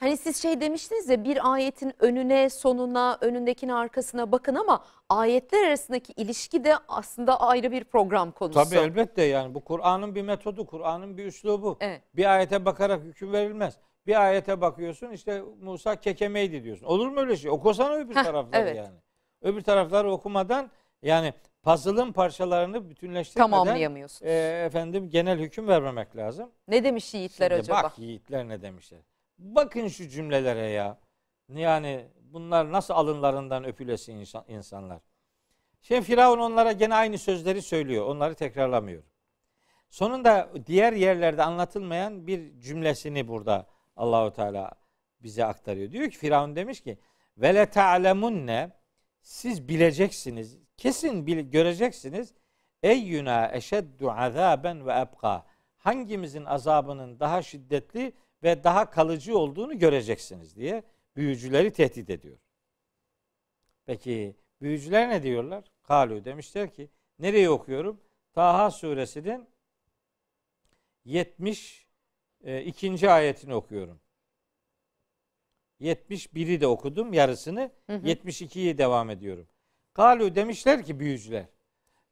Hani 0.01 0.17
siz 0.17 0.43
şey 0.43 0.61
demiştiniz 0.61 1.09
ya 1.09 1.25
bir 1.25 1.53
ayetin 1.53 1.93
önüne, 1.99 2.51
sonuna, 2.51 3.19
önündekine, 3.21 3.75
arkasına 3.75 4.33
bakın 4.33 4.55
ama 4.55 4.85
ayetler 5.09 5.67
arasındaki 5.67 6.13
ilişki 6.13 6.65
de 6.65 6.75
aslında 6.89 7.41
ayrı 7.41 7.73
bir 7.73 7.85
program 7.85 8.33
konusu. 8.33 8.65
Tabii 8.65 8.81
elbette 8.81 9.23
yani 9.23 9.55
bu 9.55 9.61
Kur'an'ın 9.65 10.15
bir 10.15 10.23
metodu, 10.23 10.67
Kur'an'ın 10.67 11.17
bir 11.17 11.27
üslubu. 11.27 11.77
Evet. 11.81 12.03
Bir 12.17 12.35
ayete 12.35 12.65
bakarak 12.65 13.03
hüküm 13.03 13.33
verilmez. 13.33 13.75
Bir 14.07 14.23
ayete 14.23 14.61
bakıyorsun 14.61 15.11
işte 15.11 15.43
Musa 15.61 15.97
kekemeydi 15.97 16.65
diyorsun. 16.65 16.87
Olur 16.87 17.09
mu 17.09 17.21
öyle 17.21 17.37
şey? 17.37 17.51
Okusana 17.51 17.95
öbür 17.95 18.17
Heh, 18.17 18.25
tarafları 18.25 18.63
evet. 18.63 18.77
yani. 18.77 18.99
Öbür 19.43 19.61
tarafları 19.61 20.13
okumadan 20.13 20.71
yani 21.03 21.35
puzzle'ın 21.63 22.13
parçalarını 22.13 22.91
bütünleştirmeden 22.91 23.51
Tamamlayamıyorsunuz. 23.51 24.31
e, 24.31 24.63
efendim 24.67 25.11
genel 25.11 25.39
hüküm 25.39 25.69
vermemek 25.69 26.17
lazım. 26.17 26.51
ne 26.69 26.85
demiş 26.85 27.15
yiğitler 27.15 27.51
Şimdi 27.51 27.61
acaba? 27.61 27.83
Bak 27.83 27.99
yiğitler 27.99 28.49
ne 28.49 28.63
demişler. 28.63 29.01
Bakın 29.39 29.89
şu 29.89 30.09
cümlelere 30.09 30.71
ya. 30.71 30.99
Yani 31.49 32.07
bunlar 32.21 32.73
nasıl 32.73 32.95
alınlarından 32.95 33.65
öpülesi 33.65 34.13
insan, 34.13 34.45
insanlar. 34.49 35.01
Şimdi 35.83 36.03
Firavun 36.03 36.39
onlara 36.39 36.73
gene 36.73 36.95
aynı 36.95 37.19
sözleri 37.19 37.63
söylüyor. 37.63 38.07
Onları 38.07 38.35
tekrarlamıyor. 38.35 39.03
Sonunda 39.91 40.51
diğer 40.67 40.93
yerlerde 40.93 41.43
anlatılmayan 41.43 42.27
bir 42.27 42.61
cümlesini 42.61 43.29
burada 43.29 43.67
Allahu 43.97 44.33
Teala 44.33 44.71
bize 45.23 45.45
aktarıyor. 45.45 45.91
Diyor 45.91 46.11
ki 46.11 46.19
Firavun 46.19 46.57
demiş 46.57 46.81
ki 46.81 46.99
ve 47.39 47.55
le 47.55 47.67
ta'lemunne 47.67 48.71
siz 49.21 49.69
bileceksiniz. 49.69 50.59
Kesin 50.77 51.27
bil, 51.27 51.51
göreceksiniz. 51.51 52.35
Eyyuna 52.83 53.53
eşeddu 53.53 54.11
azaben 54.11 54.87
ve 54.87 54.93
ebqa. 54.93 55.47
Hangimizin 55.77 56.45
azabının 56.45 57.21
daha 57.21 57.43
şiddetli 57.43 58.13
ve 58.43 58.65
daha 58.65 58.91
kalıcı 58.91 59.39
olduğunu 59.39 59.79
göreceksiniz 59.79 60.57
diye 60.57 60.83
büyücüleri 61.17 61.73
tehdit 61.73 62.11
ediyor. 62.11 62.39
Peki 63.87 64.37
büyücüler 64.61 65.09
ne 65.09 65.23
diyorlar? 65.23 65.65
Kalu 65.83 66.25
demişler 66.25 66.73
ki 66.73 66.91
nereye 67.19 67.51
okuyorum? 67.51 68.01
Taha 68.33 68.71
suresinin 68.71 69.49
72. 72.45 73.11
ayetini 73.11 73.55
okuyorum. 73.55 74.01
71'i 75.81 76.61
de 76.61 76.67
okudum 76.67 77.13
yarısını. 77.13 77.71
Hı 77.87 77.97
hı. 77.97 78.07
72'yi 78.07 78.79
devam 78.79 79.11
ediyorum. 79.11 79.47
Kalu 79.95 80.35
demişler 80.35 80.85
ki 80.85 81.01
büyücüler. 81.01 81.45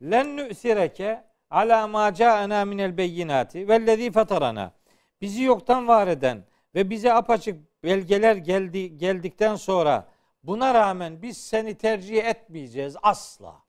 Len 0.02 0.36
nü'sireke 0.36 1.24
ala 1.50 1.86
ma 1.86 2.14
ca'ana 2.14 2.64
minel 2.64 2.96
beyinati 2.96 3.68
vellezî 3.68 4.12
fatarana. 4.12 4.72
Bizi 5.20 5.42
yoktan 5.42 5.88
var 5.88 6.08
eden 6.08 6.44
ve 6.74 6.90
bize 6.90 7.12
apaçık 7.12 7.84
belgeler 7.84 8.36
geldi 8.36 8.98
geldikten 8.98 9.56
sonra 9.56 10.08
buna 10.42 10.74
rağmen 10.74 11.22
biz 11.22 11.36
seni 11.36 11.74
tercih 11.74 12.24
etmeyeceğiz 12.24 12.96
asla. 13.02 13.62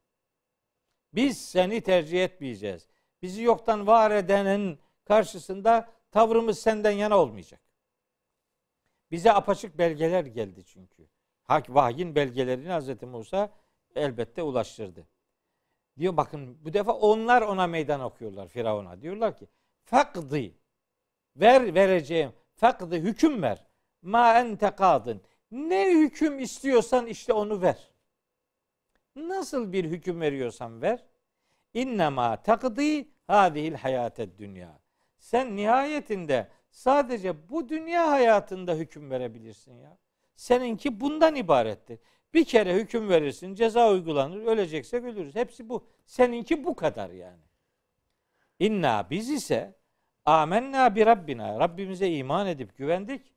Biz 1.14 1.50
seni 1.50 1.82
tercih 1.82 2.24
etmeyeceğiz. 2.24 2.88
Bizi 3.22 3.44
yoktan 3.44 3.88
var 3.88 4.12
edenin 4.12 4.80
karşısında 5.06 5.90
tavrımız 6.12 6.60
senden 6.60 6.92
yana 6.92 7.18
olmayacak. 7.18 7.62
Bize 9.12 9.32
apaçık 9.32 9.78
belgeler 9.78 10.26
geldi 10.26 10.66
çünkü. 10.66 11.08
Hak 11.44 11.70
vahyin 11.70 12.16
belgelerini 12.16 12.70
Hz. 12.70 13.04
Musa 13.04 13.50
elbette 13.96 14.44
ulaştırdı. 14.44 15.08
Diyor 15.98 16.18
bakın 16.18 16.66
bu 16.66 16.74
defa 16.74 16.94
onlar 16.94 17.42
ona 17.42 17.68
meydan 17.68 18.02
okuyorlar 18.02 18.48
Firavun'a. 18.48 19.02
Diyorlar 19.02 19.38
ki 19.38 19.48
fakdi 19.84 20.58
ver 21.36 21.76
vereceğim 21.76 22.34
fakdi 22.56 22.96
hüküm 22.96 23.42
ver. 23.42 23.68
Ma 24.02 24.40
ente 24.40 24.72
kadın. 24.72 25.22
Ne 25.52 25.92
hüküm 25.92 26.40
istiyorsan 26.40 27.08
işte 27.08 27.34
onu 27.34 27.62
ver. 27.62 27.92
Nasıl 29.16 29.72
bir 29.74 29.86
hüküm 29.86 30.22
veriyorsan 30.22 30.82
ver. 30.82 31.06
İnnemâ 31.74 32.44
takdi 32.44 33.08
hadihil 33.28 33.74
hayated 33.74 34.40
dünya. 34.40 34.81
Sen 35.22 35.56
nihayetinde 35.56 36.48
sadece 36.72 37.50
bu 37.50 37.70
dünya 37.70 38.12
hayatında 38.12 38.74
hüküm 38.76 39.12
verebilirsin 39.12 39.74
ya. 39.74 39.98
Seninki 40.36 41.00
bundan 41.00 41.36
ibarettir. 41.36 42.00
Bir 42.34 42.46
kere 42.46 42.76
hüküm 42.76 43.10
verirsin, 43.10 43.56
ceza 43.56 43.92
uygulanır, 43.92 44.46
öleceksek 44.46 45.04
ölürüz. 45.04 45.36
Hepsi 45.36 45.70
bu. 45.70 45.86
Seninki 46.06 46.64
bu 46.64 46.76
kadar 46.76 47.10
yani. 47.10 47.44
İnna 48.60 49.08
biz 49.10 49.30
ise 49.30 49.76
amennâ 50.26 50.96
bi 50.96 51.06
Rabbina. 51.06 51.60
Rabbimize 51.60 52.10
iman 52.10 52.48
edip 52.48 52.78
güvendik. 52.78 53.34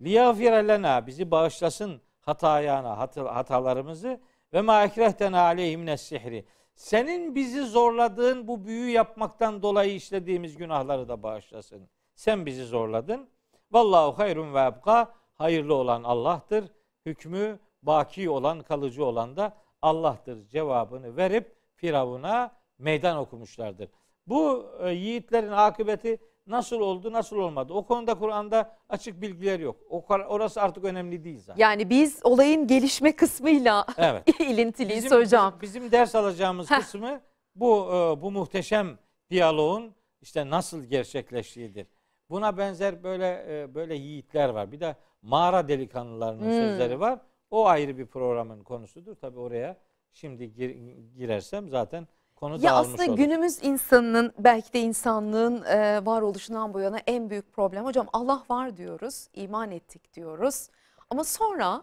Liyagfire 0.00 0.68
lena 0.68 1.06
bizi 1.06 1.30
bağışlasın 1.30 2.00
hatayana, 2.20 2.98
hat- 2.98 3.16
hatalarımızı 3.16 4.20
ve 4.52 4.60
ma 4.60 4.84
ekrehtena 4.84 5.40
aleyhi 5.40 5.76
mines 5.76 6.02
sihri. 6.02 6.44
Senin 6.76 7.34
bizi 7.34 7.62
zorladığın 7.62 8.48
bu 8.48 8.66
büyü 8.66 8.90
yapmaktan 8.90 9.62
dolayı 9.62 9.94
işlediğimiz 9.94 10.56
günahları 10.56 11.08
da 11.08 11.22
bağışlasın. 11.22 11.88
Sen 12.14 12.46
bizi 12.46 12.64
zorladın. 12.64 13.28
Vallahu 13.72 14.18
hayrun 14.18 14.54
ve 14.54 14.60
ebka. 14.60 15.14
Hayırlı 15.34 15.74
olan 15.74 16.02
Allah'tır. 16.02 16.64
Hükmü 17.06 17.58
baki 17.82 18.30
olan, 18.30 18.62
kalıcı 18.62 19.04
olan 19.04 19.36
da 19.36 19.56
Allah'tır 19.82 20.48
cevabını 20.48 21.16
verip 21.16 21.56
Firavun'a 21.74 22.56
meydan 22.78 23.16
okumuşlardır. 23.16 23.88
Bu 24.26 24.66
e, 24.80 24.90
yiğitlerin 24.90 25.52
akıbeti 25.52 26.18
nasıl 26.46 26.80
oldu, 26.80 27.12
nasıl 27.12 27.36
olmadı? 27.36 27.72
O 27.72 27.86
konuda 27.86 28.14
Kur'an'da 28.14 28.76
açık 28.88 29.20
bilgiler 29.22 29.60
yok. 29.60 29.76
O 29.90 30.04
orası 30.28 30.62
artık 30.62 30.84
önemli 30.84 31.24
değil 31.24 31.40
zaten. 31.40 31.60
Yani 31.60 31.90
biz 31.90 32.20
olayın 32.24 32.66
gelişme 32.66 33.16
kısmıyla 33.16 33.86
Evet. 33.96 34.40
ilintiliyiz 34.40 35.04
Bizim, 35.04 35.18
hocam. 35.18 35.58
bizim 35.62 35.90
ders 35.92 36.14
alacağımız 36.14 36.70
Heh. 36.70 36.78
kısmı 36.80 37.20
bu 37.54 37.84
e, 37.86 38.22
bu 38.22 38.30
muhteşem 38.30 38.98
diyaloğun 39.30 39.94
işte 40.20 40.50
nasıl 40.50 40.84
gerçekleştiğidir. 40.84 41.86
Buna 42.30 42.58
benzer 42.58 43.02
böyle 43.02 43.44
e, 43.48 43.74
böyle 43.74 43.94
yiğitler 43.94 44.48
var. 44.48 44.72
Bir 44.72 44.80
de 44.80 44.96
mağara 45.22 45.68
delikanlılarının 45.68 46.42
Hmm. 46.44 46.52
sözleri 46.52 47.00
var. 47.00 47.18
O 47.50 47.66
ayrı 47.66 47.98
bir 47.98 48.06
programın 48.06 48.62
konusudur. 48.64 49.14
Tabii 49.14 49.38
oraya 49.38 49.76
şimdi 50.12 50.52
gir- 50.54 50.76
girersem 51.16 51.68
zaten 51.68 52.08
konu 52.36 52.58
Ya 52.64 52.74
aslında 52.74 53.04
olur. 53.04 53.16
günümüz 53.16 53.62
insanının 53.62 54.32
belki 54.38 54.72
de 54.72 54.80
insanlığın 54.80 55.62
e, 55.62 56.06
varoluşundan 56.06 56.74
bu 56.74 56.80
yana 56.80 56.98
en 57.06 57.30
büyük 57.30 57.52
problem. 57.52 57.84
Hocam 57.84 58.06
Allah 58.12 58.42
var 58.50 58.76
diyoruz, 58.76 59.28
iman 59.34 59.70
ettik 59.70 60.14
diyoruz. 60.14 60.68
Ama 61.10 61.24
sonra 61.24 61.82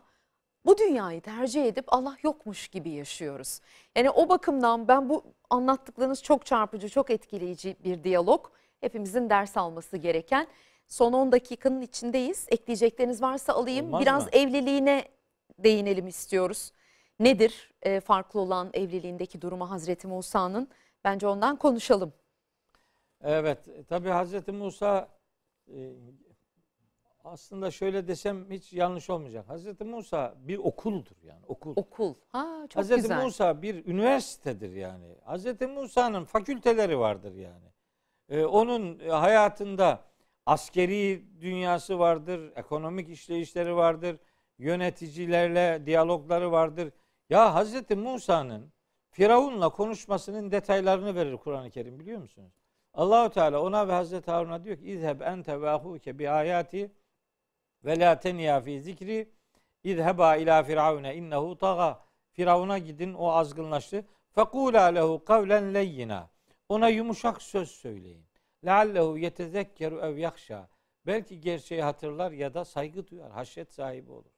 bu 0.66 0.78
dünyayı 0.78 1.22
tercih 1.22 1.66
edip 1.66 1.86
Allah 1.88 2.18
yokmuş 2.24 2.68
gibi 2.68 2.90
yaşıyoruz. 2.90 3.60
Yani 3.96 4.10
o 4.10 4.30
bakımdan 4.30 4.88
ben 4.88 5.10
bu 5.10 5.24
anlattıklarınız 5.50 6.24
çok 6.24 6.46
çarpıcı, 6.46 6.90
çok 6.90 7.10
etkileyici 7.10 7.76
bir 7.84 8.04
diyalog. 8.04 8.50
Hepimizin 8.82 9.30
ders 9.30 9.58
alması 9.58 9.98
gereken. 9.98 10.48
Son 10.88 11.14
10 11.14 11.32
dakikanın 11.32 11.82
içindeyiz. 11.82 12.46
Ekleyecekleriniz 12.50 13.22
varsa 13.22 13.54
alayım. 13.54 13.86
Olmaz 13.86 14.02
Biraz 14.02 14.24
mı? 14.24 14.30
evliliğine 14.34 15.06
değinelim 15.60 16.08
istiyoruz. 16.08 16.72
Nedir 17.20 17.72
e, 17.82 18.00
farklı 18.00 18.40
olan 18.40 18.70
evliliğindeki 18.74 19.42
durumu 19.42 19.72
Hazreti 19.72 20.08
Musa'nın? 20.08 20.68
Bence 21.04 21.28
ondan 21.28 21.56
konuşalım. 21.56 22.14
Evet, 23.22 23.70
tabii 23.90 24.10
Hazreti 24.10 24.52
Musa 24.52 25.10
e, 25.68 25.94
aslında 27.24 27.72
şöyle 27.72 28.08
desem 28.08 28.52
hiç 28.52 28.74
yanlış 28.74 29.10
olmayacak. 29.10 29.50
Hazreti 29.50 29.84
Musa 29.84 30.36
bir 30.38 30.58
okuldur 30.58 31.16
yani 31.24 31.46
okul. 31.48 31.74
Okul. 31.76 32.14
Ha 32.32 32.66
çok 32.70 32.80
Hazreti 32.80 33.02
güzel. 33.02 33.24
Musa 33.24 33.62
bir 33.62 33.86
üniversitedir 33.86 34.76
yani. 34.76 35.16
Hazreti 35.26 35.68
Musa'nın 35.68 36.26
fakülteleri 36.26 37.00
vardır 37.00 37.36
yani. 37.36 37.74
Ee, 38.30 38.46
onun 38.46 39.00
hayatında 39.10 40.04
askeri 40.46 41.26
dünyası 41.42 42.00
vardır, 42.00 42.52
ekonomik 42.56 43.10
işleyişleri 43.10 43.76
vardır, 43.76 44.18
yöneticilerle 44.58 45.86
diyalogları 45.86 46.52
vardır. 46.52 46.92
Ya 47.34 47.56
Hazreti 47.56 47.96
Musa'nın 47.96 48.74
Firavun'la 49.12 49.70
konuşmasının 49.70 50.52
detaylarını 50.52 51.16
verir 51.16 51.38
Kur'an-ı 51.38 51.70
Kerim 51.70 52.00
biliyor 52.00 52.22
musunuz? 52.22 52.54
Allahu 52.94 53.30
Teala 53.30 53.62
ona 53.62 53.88
ve 53.88 53.92
Hazreti 53.92 54.32
Harun'a 54.32 54.64
diyor 54.64 54.78
ki 54.78 54.86
İzheb 54.86 55.22
ente 55.22 55.62
ve 55.62 55.70
ahuke 55.70 56.20
bi 56.20 56.30
ayati 56.30 56.92
ve 57.86 58.00
la 58.00 58.20
teniya 58.20 58.62
fi 58.62 58.82
zikri 58.82 59.30
İzheba 59.84 60.36
ila 60.36 60.64
firavune 60.64 61.16
innehu 61.16 61.58
taga. 61.58 62.04
Firavuna 62.32 62.78
gidin 62.78 63.14
o 63.14 63.32
azgınlaştı. 63.32 64.06
Fekula 64.36 64.84
lehu 64.84 65.26
kavlen 65.26 65.74
leyyina. 65.74 66.30
Ona 66.70 66.90
yumuşak 66.90 67.42
söz 67.42 67.72
söyleyin. 67.72 68.26
Leallehu 68.66 69.18
yetezekkeru 69.18 70.00
ev 70.00 70.18
yakşa. 70.18 70.70
Belki 71.06 71.42
gerçeği 71.42 71.82
hatırlar 71.84 72.32
ya 72.32 72.54
da 72.54 72.66
saygı 72.66 73.08
duyar, 73.08 73.32
haşyet 73.32 73.74
sahibi 73.74 74.12
olur. 74.12 74.32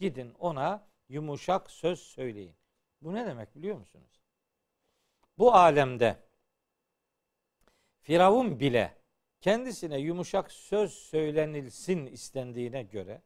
Gidin 0.00 0.34
ona 0.38 0.88
yumuşak 1.08 1.70
söz 1.70 2.00
söyleyin. 2.00 2.56
Bu 3.02 3.14
ne 3.14 3.26
demek 3.26 3.54
biliyor 3.54 3.76
musunuz? 3.76 4.20
Bu 5.38 5.54
alemde 5.54 6.28
Firavun 8.00 8.60
bile 8.60 8.98
kendisine 9.40 9.98
yumuşak 9.98 10.52
söz 10.52 10.92
söylenilsin 10.92 12.06
istendiğine 12.06 12.82
göre 12.82 13.22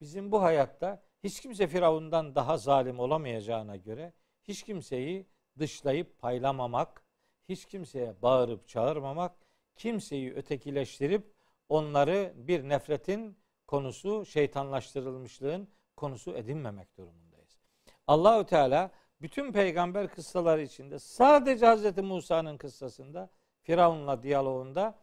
bizim 0.00 0.32
bu 0.32 0.42
hayatta 0.42 1.02
hiç 1.24 1.40
kimse 1.40 1.66
Firavundan 1.66 2.34
daha 2.34 2.58
zalim 2.58 2.98
olamayacağına 2.98 3.76
göre 3.76 4.12
hiç 4.42 4.62
kimseyi 4.62 5.26
dışlayıp 5.58 6.18
paylamamak, 6.18 7.04
hiç 7.48 7.64
kimseye 7.64 8.22
bağırıp 8.22 8.68
çağırmamak, 8.68 9.46
kimseyi 9.76 10.34
ötekileştirip 10.34 11.34
onları 11.68 12.32
bir 12.36 12.68
nefretin 12.68 13.38
konusu, 13.66 14.26
şeytanlaştırılmışlığın 14.26 15.68
konusu 15.96 16.36
edinmemek 16.36 16.96
durumundayız. 16.96 17.58
Allahü 18.06 18.46
Teala 18.46 18.90
bütün 19.20 19.52
peygamber 19.52 20.08
kıssaları 20.08 20.62
içinde 20.62 20.98
sadece 20.98 21.66
Hz. 21.66 21.98
Musa'nın 21.98 22.56
kıssasında 22.56 23.30
Firavun'la 23.62 24.22
diyaloğunda 24.22 24.98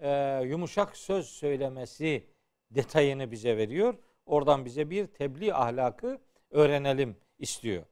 e, 0.00 0.40
yumuşak 0.44 0.96
söz 0.96 1.26
söylemesi 1.26 2.26
detayını 2.70 3.30
bize 3.30 3.56
veriyor. 3.56 3.94
Oradan 4.26 4.64
bize 4.64 4.90
bir 4.90 5.06
tebliğ 5.06 5.54
ahlakı 5.54 6.20
öğrenelim 6.50 7.16
istiyor. 7.38 7.84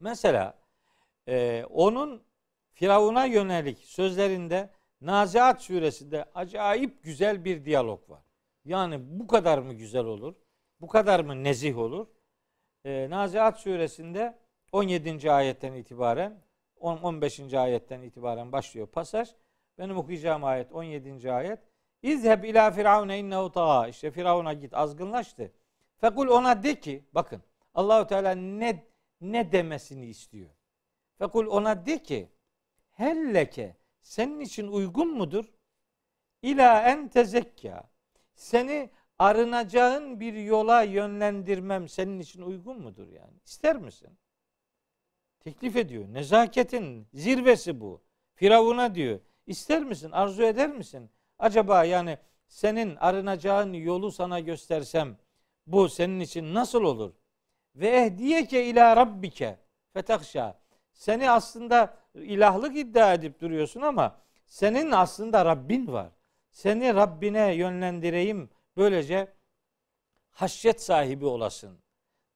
Mesela 0.00 0.58
e, 1.28 1.64
onun 1.70 2.22
Firavun'a 2.72 3.24
yönelik 3.24 3.78
sözlerinde 3.78 4.70
Naziat 5.00 5.62
suresinde 5.62 6.24
acayip 6.34 7.02
güzel 7.02 7.44
bir 7.44 7.64
diyalog 7.64 8.10
var. 8.10 8.22
Yani 8.64 9.20
bu 9.20 9.26
kadar 9.26 9.58
mı 9.58 9.74
güzel 9.74 10.04
olur? 10.04 10.34
Bu 10.80 10.86
kadar 10.88 11.20
mı 11.20 11.44
nezih 11.44 11.78
olur? 11.78 12.06
E, 12.84 13.10
Naziat 13.10 13.60
suresinde 13.60 14.38
17. 14.72 15.32
ayetten 15.32 15.72
itibaren 15.72 16.42
10 16.76 16.96
15. 16.96 17.54
ayetten 17.54 18.02
itibaren 18.02 18.52
başlıyor 18.52 18.86
pasaj. 18.86 19.28
Benim 19.78 19.96
okuyacağım 19.96 20.44
ayet 20.44 20.72
17. 20.72 21.32
ayet. 21.32 21.58
İzheb 22.02 22.44
ila 22.44 22.70
firavune 22.70 23.18
innehu 23.18 23.52
tağa. 23.52 23.88
İşte 23.88 24.10
Firavun'a 24.10 24.52
git 24.52 24.74
azgınlaştı. 24.74 25.52
Fekul 25.96 26.28
ona 26.28 26.62
de 26.62 26.80
ki 26.80 27.04
bakın 27.12 27.42
Allahu 27.74 28.06
Teala 28.06 28.34
ne 28.34 28.86
ne 29.20 29.52
demesini 29.52 30.06
istiyor. 30.06 30.50
Fekul 31.18 31.46
ona 31.46 31.86
de 31.86 32.02
ki 32.02 32.28
helleke 32.92 33.76
senin 34.00 34.40
için 34.40 34.68
uygun 34.68 35.16
mudur? 35.16 35.44
İla 36.42 36.82
en 36.82 37.08
tezekka. 37.08 37.90
Seni 38.34 38.90
arınacağın 39.18 40.20
bir 40.20 40.34
yola 40.34 40.82
yönlendirmem 40.82 41.88
senin 41.88 42.18
için 42.18 42.42
uygun 42.42 42.80
mudur 42.80 43.08
yani? 43.08 43.34
İster 43.44 43.76
misin? 43.76 44.18
Teklif 45.40 45.76
ediyor. 45.76 46.04
Nezaketin 46.08 47.08
zirvesi 47.14 47.80
bu. 47.80 48.02
Firavuna 48.34 48.94
diyor. 48.94 49.20
İster 49.46 49.84
misin? 49.84 50.10
Arzu 50.10 50.42
eder 50.42 50.70
misin? 50.70 51.10
Acaba 51.38 51.84
yani 51.84 52.18
senin 52.48 52.96
arınacağın 52.96 53.72
yolu 53.72 54.12
sana 54.12 54.40
göstersem 54.40 55.16
bu 55.66 55.88
senin 55.88 56.20
için 56.20 56.54
nasıl 56.54 56.82
olur? 56.82 57.12
Ve 57.74 57.88
ehdiyeke 57.88 58.64
ila 58.66 58.96
rabbike 58.96 59.58
fetakşa. 59.92 60.58
Seni 60.92 61.30
aslında 61.30 61.96
ilahlık 62.14 62.76
iddia 62.76 63.14
edip 63.14 63.40
duruyorsun 63.40 63.80
ama 63.80 64.18
senin 64.46 64.90
aslında 64.90 65.44
Rabbin 65.44 65.86
var. 65.86 66.10
Seni 66.50 66.94
Rabbine 66.94 67.54
yönlendireyim. 67.54 68.50
Böylece 68.76 69.32
haşyet 70.30 70.82
sahibi 70.82 71.26
olasın. 71.26 71.78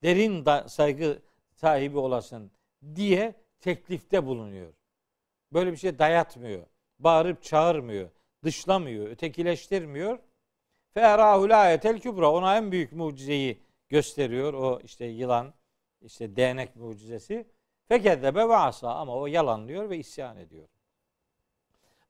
Derin 0.03 0.47
da, 0.47 0.69
saygı 0.69 1.23
sahibi 1.55 1.99
olasın 1.99 2.51
diye 2.95 3.35
teklifte 3.61 4.27
bulunuyor. 4.27 4.73
Böyle 5.53 5.73
bir 5.73 5.77
şey 5.77 5.99
dayatmıyor. 5.99 6.67
Bağırıp 6.99 7.43
çağırmıyor. 7.43 8.11
Dışlamıyor. 8.45 9.07
Ötekileştirmiyor. 9.09 10.19
Ferahul 10.95 11.61
ayetel 11.61 12.01
kübra. 12.01 12.33
Ona 12.33 12.57
en 12.57 12.73
büyük 12.73 12.93
mucizeyi 12.93 13.63
gösteriyor. 13.89 14.55
O 14.55 14.81
işte 14.85 15.05
yılan, 15.05 15.55
işte 16.01 16.37
değnek 16.37 16.77
mucizesi. 16.77 17.47
Fekeddebe 17.89 18.49
ve 18.49 18.55
ama 18.55 19.17
o 19.17 19.27
yalanlıyor 19.27 19.91
ve 19.91 19.99
isyan 19.99 20.37
ediyor. 20.37 20.69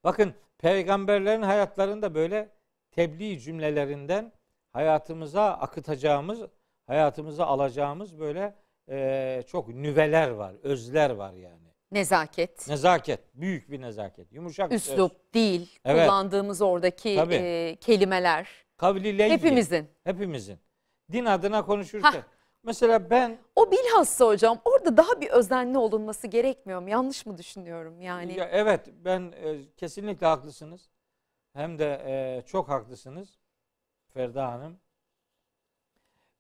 Bakın 0.04 0.34
peygamberlerin 0.58 1.42
hayatlarında 1.42 2.14
böyle 2.14 2.48
tebliğ 2.90 3.40
cümlelerinden 3.40 4.32
hayatımıza 4.72 5.44
akıtacağımız, 5.44 6.40
hayatımıza 6.86 7.46
alacağımız 7.46 8.18
böyle 8.18 8.54
e, 8.88 9.42
çok 9.46 9.68
nüveler 9.68 10.30
var, 10.30 10.54
özler 10.62 11.10
var 11.10 11.32
yani. 11.32 11.70
Nezaket. 11.92 12.68
Nezaket, 12.68 13.20
büyük 13.34 13.70
bir 13.70 13.80
nezaket. 13.80 14.32
Yumuşak 14.32 14.72
söz. 14.72 14.82
Üslup, 14.88 15.34
dil, 15.34 15.66
Evet. 15.84 16.02
kullandığımız 16.06 16.62
oradaki 16.62 17.16
Tabii. 17.16 17.34
e, 17.34 17.76
kelimeler. 17.80 18.48
Kavli 18.76 19.18
leyyin. 19.18 19.32
Hepimizin. 19.32 19.88
Hepimizin. 20.04 20.58
Din 21.12 21.24
adına 21.24 21.66
konuşurken. 21.66 22.10
Hah. 22.12 22.22
Mesela 22.62 23.10
ben 23.10 23.38
O 23.56 23.70
bilhassa 23.70 24.26
hocam 24.26 24.58
orada 24.64 24.96
daha 24.96 25.20
bir 25.20 25.28
özenli 25.30 25.78
olunması 25.78 26.26
gerekmiyor 26.26 26.80
mu? 26.82 26.88
Yanlış 26.90 27.26
mı 27.26 27.38
düşünüyorum 27.38 28.00
yani? 28.00 28.38
Ya 28.38 28.48
evet 28.52 28.80
ben 29.04 29.32
e, 29.42 29.56
kesinlikle 29.76 30.26
haklısınız. 30.26 30.90
Hem 31.52 31.78
de 31.78 32.02
e, 32.06 32.42
çok 32.46 32.68
haklısınız 32.68 33.38
Ferda 34.08 34.52
Hanım. 34.52 34.78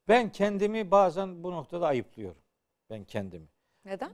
Ben 0.08 0.32
kendimi 0.32 0.90
bazen 0.90 1.42
bu 1.44 1.52
noktada 1.52 1.86
ayıplıyorum. 1.86 2.42
Ben 2.90 3.04
kendimi. 3.04 3.48
Neden? 3.84 4.12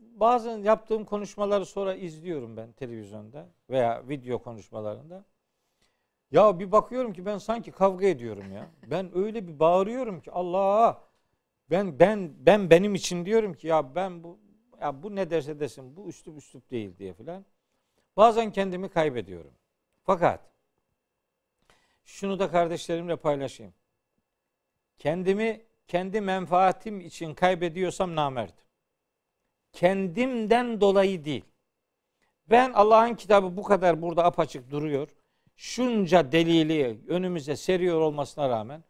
Bazen 0.00 0.58
yaptığım 0.58 1.04
konuşmaları 1.04 1.66
sonra 1.66 1.94
izliyorum 1.94 2.56
ben 2.56 2.72
televizyonda 2.72 3.48
veya 3.70 4.08
video 4.08 4.42
konuşmalarında. 4.42 5.24
Ya 6.30 6.58
bir 6.58 6.72
bakıyorum 6.72 7.12
ki 7.12 7.26
ben 7.26 7.38
sanki 7.38 7.72
kavga 7.72 8.06
ediyorum 8.06 8.52
ya. 8.52 8.70
Ben 8.90 9.16
öyle 9.18 9.48
bir 9.48 9.58
bağırıyorum 9.58 10.20
ki 10.20 10.30
Allah 10.30 11.02
ben 11.70 11.98
ben 11.98 12.34
ben 12.46 12.70
benim 12.70 12.94
için 12.94 13.26
diyorum 13.26 13.54
ki 13.54 13.66
ya 13.66 13.94
ben 13.94 14.24
bu 14.24 14.38
ya 14.80 15.02
bu 15.02 15.16
ne 15.16 15.30
derse 15.30 15.60
desin 15.60 15.96
bu 15.96 16.08
üslup 16.08 16.38
üslup 16.38 16.70
değil 16.70 16.96
diye 16.98 17.14
filan. 17.14 17.44
Bazen 18.16 18.52
kendimi 18.52 18.88
kaybediyorum. 18.88 19.52
Fakat 20.04 20.40
şunu 22.04 22.38
da 22.38 22.50
kardeşlerimle 22.50 23.16
paylaşayım. 23.16 23.74
Kendimi 24.98 25.62
kendi 25.88 26.20
menfaatim 26.20 27.00
için 27.00 27.34
kaybediyorsam 27.34 28.16
namerdim. 28.16 28.64
Kendimden 29.72 30.80
dolayı 30.80 31.24
değil. 31.24 31.44
Ben 32.50 32.72
Allah'ın 32.72 33.14
kitabı 33.14 33.56
bu 33.56 33.62
kadar 33.62 34.02
burada 34.02 34.24
apaçık 34.24 34.70
duruyor. 34.70 35.08
Şunca 35.56 36.32
delili 36.32 37.00
önümüze 37.08 37.56
seriyor 37.56 38.00
olmasına 38.00 38.48
rağmen 38.48 38.84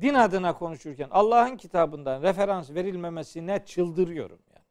din 0.00 0.14
adına 0.14 0.54
konuşurken 0.54 1.08
Allah'ın 1.10 1.56
kitabından 1.56 2.22
referans 2.22 2.70
verilmemesine 2.70 3.64
çıldırıyorum 3.64 4.38
yani. 4.54 4.64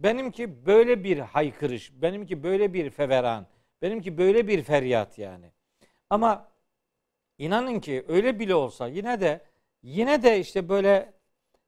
Benimki 0.00 0.66
böyle 0.66 1.04
bir 1.04 1.18
haykırış, 1.18 1.92
benimki 2.02 2.42
böyle 2.42 2.74
bir 2.74 2.90
feveran, 2.90 3.46
benimki 3.82 4.18
böyle 4.18 4.48
bir 4.48 4.62
feryat 4.62 5.18
yani. 5.18 5.52
Ama 6.10 6.48
inanın 7.38 7.80
ki 7.80 8.04
öyle 8.08 8.38
bile 8.38 8.54
olsa 8.54 8.88
yine 8.88 9.20
de 9.20 9.40
yine 9.82 10.22
de 10.22 10.40
işte 10.40 10.68
böyle 10.68 11.12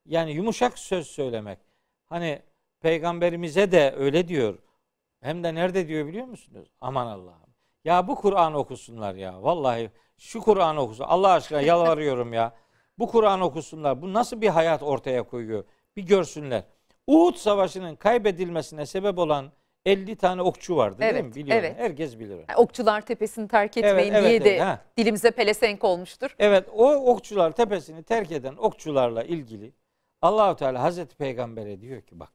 yani 0.06 0.32
yumuşak 0.32 0.78
söz 0.78 1.06
söylemek. 1.06 1.59
Hani 2.06 2.42
peygamberimize 2.80 3.72
de 3.72 3.94
öyle 3.96 4.28
diyor. 4.28 4.59
Hem 5.20 5.44
de 5.44 5.54
nerede 5.54 5.88
diyor 5.88 6.06
biliyor 6.06 6.26
musunuz? 6.26 6.68
Aman 6.80 7.06
Allah'ım. 7.06 7.48
Ya 7.84 8.09
bu 8.09 8.14
Kur'an 8.14 8.54
okusunlar 8.54 9.14
ya. 9.14 9.42
Vallahi 9.42 9.90
şu 10.18 10.40
Kur'an 10.40 10.76
okusun. 10.76 11.04
Allah 11.04 11.30
aşkına 11.32 11.61
yalvarıyorum 11.61 12.32
ya. 12.32 12.54
Bu 12.98 13.06
Kur'an 13.09 13.40
okusunlar. 13.40 14.02
Bu 14.02 14.12
nasıl 14.12 14.40
bir 14.40 14.48
hayat 14.48 14.82
ortaya 14.82 15.22
koyuyor? 15.22 15.64
Bir 15.96 16.02
görsünler. 16.02 16.64
Uhud 17.06 17.34
Savaşı'nın 17.34 17.96
kaybedilmesine 17.96 18.86
sebep 18.86 19.18
olan 19.18 19.52
50 19.89 20.16
tane 20.16 20.43
okçu 20.43 20.76
vardı 20.76 20.99
değil 20.99 21.12
Evet, 21.12 21.24
mi? 21.24 21.34
Biliyorum. 21.34 21.64
evet. 21.66 21.78
Herkes 21.78 22.18
bilir. 22.18 22.36
Yani 22.49 22.57
Okçular 22.57 23.01
tepesini 23.07 23.49
terk 23.49 23.76
Evet, 23.76 23.86
etmeyin 23.91 24.12
evet, 24.12 24.28
diye 24.30 24.45
de 24.45 24.51
evet, 24.51 24.61
ha. 24.62 24.84
dilimize 24.97 25.30
pelesenk 25.30 25.84
olmuştur. 25.84 26.34
Evet 26.39 26.68
o 26.72 26.95
okçular 26.95 27.53
tepesini 27.53 28.03
terk 28.03 28.32
eden 28.32 28.55
okçularla 28.57 29.24
ilgili 29.24 29.72
Allahu 30.22 30.57
Teala 30.57 30.82
Hazreti 30.82 31.16
Peygamber'e 31.16 31.80
diyor 31.80 32.03
ki 32.03 32.20
bak 32.20 32.32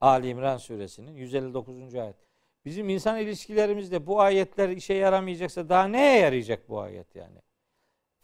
Ali 0.00 0.28
İmran 0.28 0.56
suresinin 0.56 1.14
159. 1.14 1.94
ayet. 1.94 2.16
Bizim 2.64 2.88
insan 2.88 3.18
ilişkilerimizde 3.18 4.06
bu 4.06 4.20
ayetler 4.20 4.68
işe 4.68 4.94
yaramayacaksa 4.94 5.68
daha 5.68 5.84
neye 5.84 6.18
yarayacak 6.18 6.68
bu 6.68 6.80
ayet 6.80 7.16
yani? 7.16 7.38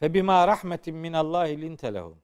Fe 0.01 0.15
bima 0.15 0.49
rahmetin 0.49 0.95
min 0.97 1.13
Allahi 1.13 1.61
lintelehum. 1.63 2.19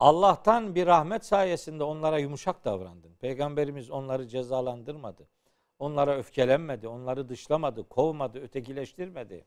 Allah'tan 0.00 0.74
bir 0.74 0.86
rahmet 0.86 1.24
sayesinde 1.24 1.84
onlara 1.84 2.18
yumuşak 2.18 2.64
davrandın. 2.64 3.14
Peygamberimiz 3.14 3.90
onları 3.90 4.28
cezalandırmadı. 4.28 5.28
Onlara 5.78 6.16
öfkelenmedi, 6.16 6.88
onları 6.88 7.28
dışlamadı, 7.28 7.88
kovmadı, 7.88 8.40
ötekileştirmedi. 8.40 9.46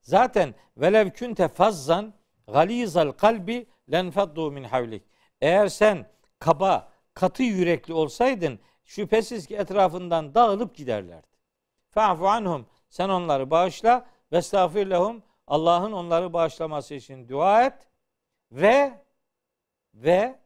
Zaten 0.00 0.54
velev 0.76 1.10
künte 1.10 1.48
fazzan 1.48 2.14
galizal 2.48 3.12
kalbi 3.12 3.66
lenfaddu 3.92 4.50
min 4.50 4.64
havlik. 4.64 5.02
Eğer 5.40 5.68
sen 5.68 6.06
kaba, 6.38 6.92
katı 7.14 7.42
yürekli 7.42 7.94
olsaydın 7.94 8.58
şüphesiz 8.84 9.46
ki 9.46 9.56
etrafından 9.56 10.34
dağılıp 10.34 10.74
giderlerdi. 10.74 11.36
Fa'fu 11.90 12.28
anhum. 12.28 12.66
Sen 12.88 13.08
onları 13.08 13.50
bağışla 13.50 14.06
ve 14.32 14.36
estağfir. 14.36 14.94
Allah'ın 15.46 15.92
onları 15.92 16.32
bağışlaması 16.32 16.94
için 16.94 17.28
dua 17.28 17.64
et 17.64 17.88
ve 18.52 19.05
ve 19.96 20.40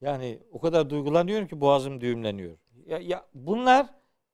yani 0.00 0.42
o 0.52 0.60
kadar 0.60 0.90
duygulanıyorum 0.90 1.48
ki 1.48 1.60
boğazım 1.60 2.00
düğümleniyor. 2.00 2.58
Ya, 2.86 2.98
ya 2.98 3.26
bunlar 3.34 3.86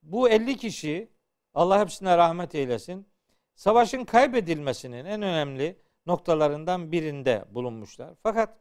bu 0.03 0.29
50 0.29 0.57
kişi 0.57 1.09
Allah 1.55 1.81
hepsine 1.81 2.17
rahmet 2.17 2.55
eylesin. 2.55 3.09
Savaşın 3.55 4.05
kaybedilmesinin 4.05 5.05
en 5.05 5.23
önemli 5.23 5.77
noktalarından 6.07 6.93
birinde 6.93 7.45
bulunmuşlar. 7.51 8.15
Fakat 8.23 8.59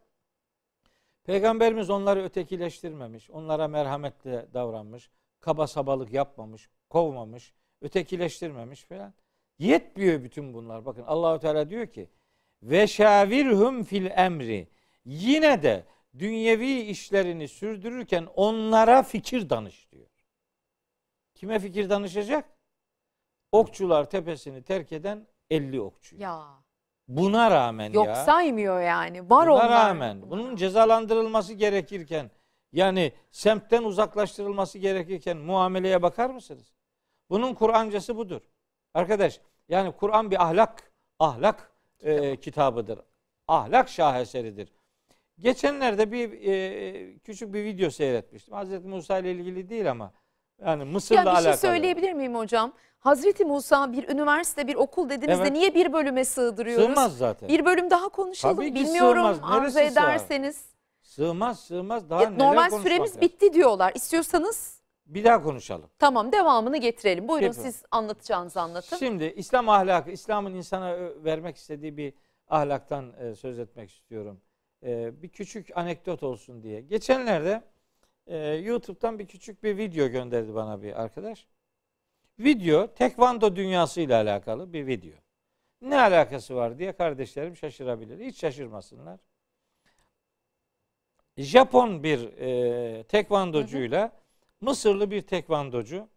Peygamberimiz 1.23 1.89
onları 1.89 2.23
ötekileştirmemiş, 2.23 3.29
onlara 3.29 3.67
merhametle 3.67 4.47
davranmış, 4.53 5.09
kaba 5.39 5.67
sabalık 5.67 6.13
yapmamış, 6.13 6.69
kovmamış, 6.89 7.53
ötekileştirmemiş 7.81 8.83
falan. 8.83 9.13
Yetmiyor 9.59 10.23
bütün 10.23 10.53
bunlar. 10.53 10.85
Bakın 10.85 11.03
Allahu 11.03 11.39
Teala 11.39 11.69
diyor 11.69 11.87
ki: 11.87 12.09
"Ve 12.63 12.87
şavirhum 12.87 13.83
fil 13.83 14.05
emri." 14.05 14.67
Yine 15.05 15.63
de 15.63 15.85
dünyevi 16.19 16.79
işlerini 16.79 17.47
sürdürürken 17.47 18.27
onlara 18.35 19.03
fikir 19.03 19.49
danış 19.49 19.91
diyor. 19.91 20.07
Kime 21.35 21.59
fikir 21.59 21.89
danışacak? 21.89 22.45
Okçular 23.51 24.09
tepesini 24.09 24.63
terk 24.63 24.91
eden 24.91 25.27
50 25.49 25.81
okçu. 25.81 26.15
Ya 26.17 26.45
Buna 27.07 27.51
rağmen 27.51 27.91
yok 27.93 28.07
ya. 28.07 28.15
saymıyor 28.15 28.81
yani. 28.81 29.29
Var 29.29 29.47
Buna 29.47 29.55
onlar. 29.55 29.69
rağmen 29.69 30.29
bunun 30.29 30.55
cezalandırılması 30.55 31.53
gerekirken 31.53 32.31
yani 32.71 33.13
semtten 33.31 33.83
uzaklaştırılması 33.83 34.77
gerekirken 34.77 35.37
muameleye 35.37 36.01
bakar 36.01 36.29
mısınız? 36.29 36.73
Bunun 37.29 37.53
Kur'ancası 37.53 38.17
budur. 38.17 38.41
Arkadaş 38.93 39.41
yani 39.69 39.91
Kur'an 39.91 40.31
bir 40.31 40.43
ahlak 40.43 40.91
ahlak 41.19 41.68
e, 42.03 42.35
kitabıdır. 42.35 42.99
Ahlak 43.47 43.89
şaheseridir. 43.89 44.73
Geçenlerde 45.39 46.11
bir 46.11 46.31
e, 46.47 47.17
küçük 47.19 47.53
bir 47.53 47.63
video 47.63 47.89
seyretmiştim. 47.89 48.53
Hazreti 48.53 48.87
Musa 48.87 49.17
ile 49.17 49.31
ilgili 49.31 49.69
değil 49.69 49.91
ama 49.91 50.11
yani 50.65 50.83
Mısır'la 50.83 51.19
Ya 51.19 51.25
bir 51.25 51.29
şey 51.31 51.37
alakalı. 51.39 51.57
söyleyebilir 51.57 52.13
miyim 52.13 52.35
hocam? 52.35 52.73
Hazreti 52.99 53.45
Musa 53.45 53.91
bir 53.93 54.09
üniversite, 54.09 54.67
bir 54.67 54.75
okul 54.75 55.09
dediniz 55.09 55.37
de 55.37 55.41
Evet. 55.41 55.51
niye 55.51 55.75
bir 55.75 55.93
bölüme 55.93 56.25
sığdırıyoruz? 56.25 56.85
Sığmaz 56.85 57.17
zaten. 57.17 57.49
Bir 57.49 57.65
bölüm 57.65 57.89
daha 57.89 58.09
konuşalım. 58.09 58.55
Tabii 58.55 58.67
ki 58.73 58.75
Bilmiyorum 58.75 59.35
sığmaz. 59.35 59.39
arzu 59.61 59.71
sığar? 59.73 59.83
ederseniz. 59.83 60.65
Sığmaz 61.01 61.59
sığmaz. 61.59 62.09
Daha 62.09 62.23
Ya, 62.23 62.29
neler 62.29 62.47
normal 62.47 62.69
süremiz 62.69 63.09
lazım? 63.09 63.21
bitti 63.21 63.53
diyorlar. 63.53 63.91
İstiyorsanız 63.95 64.78
Bir 65.09 65.23
daha 65.23 65.43
konuşalım. 65.43 65.89
tamam 65.99 66.31
devamını 66.31 66.77
getirelim. 66.77 67.27
Buyurun 67.27 67.47
Peki. 67.47 67.61
siz 67.61 67.83
anlatacağınızı 67.91 68.61
anlatın. 68.61 68.97
Şimdi 68.97 69.23
İslam 69.25 69.69
ahlakı, 69.69 70.11
İslam'ın 70.11 70.53
insana 70.53 70.93
ö- 70.93 71.23
vermek 71.23 71.57
istediği 71.57 71.97
bir 71.97 72.13
ahlaktan 72.47 73.13
e, 73.19 73.35
söz 73.35 73.59
etmek 73.59 73.89
istiyorum. 73.91 74.41
E, 74.83 75.21
bir 75.21 75.29
küçük 75.29 75.77
anekdot 75.77 76.23
olsun 76.23 76.63
diye. 76.63 76.81
Geçenlerde 76.81 77.63
e, 78.27 78.37
YouTube'dan 78.47 79.19
bir 79.19 79.27
küçük 79.27 79.63
bir 79.63 79.77
video 79.77 80.07
gönderdi 80.07 80.55
bana 80.55 80.81
bir 80.81 81.01
arkadaş. 81.01 81.47
Video 82.39 82.93
tekvando 82.93 83.55
dünyası 83.55 84.01
ile 84.01 84.15
alakalı 84.15 84.73
bir 84.73 84.87
video. 84.87 85.13
Ne 85.81 86.01
alakası 86.01 86.55
var 86.55 86.79
diye 86.79 86.91
kardeşlerim 86.91 87.55
şaşırabilir. 87.55 88.19
Hiç 88.25 88.39
şaşırmasınlar. 88.39 89.19
Japon 91.37 92.03
bir 92.03 92.37
e, 92.37 93.03
tekvandocuyla 93.03 94.11
Mısırlı 94.61 95.11
bir 95.11 95.21
tekvandocu 95.21 96.07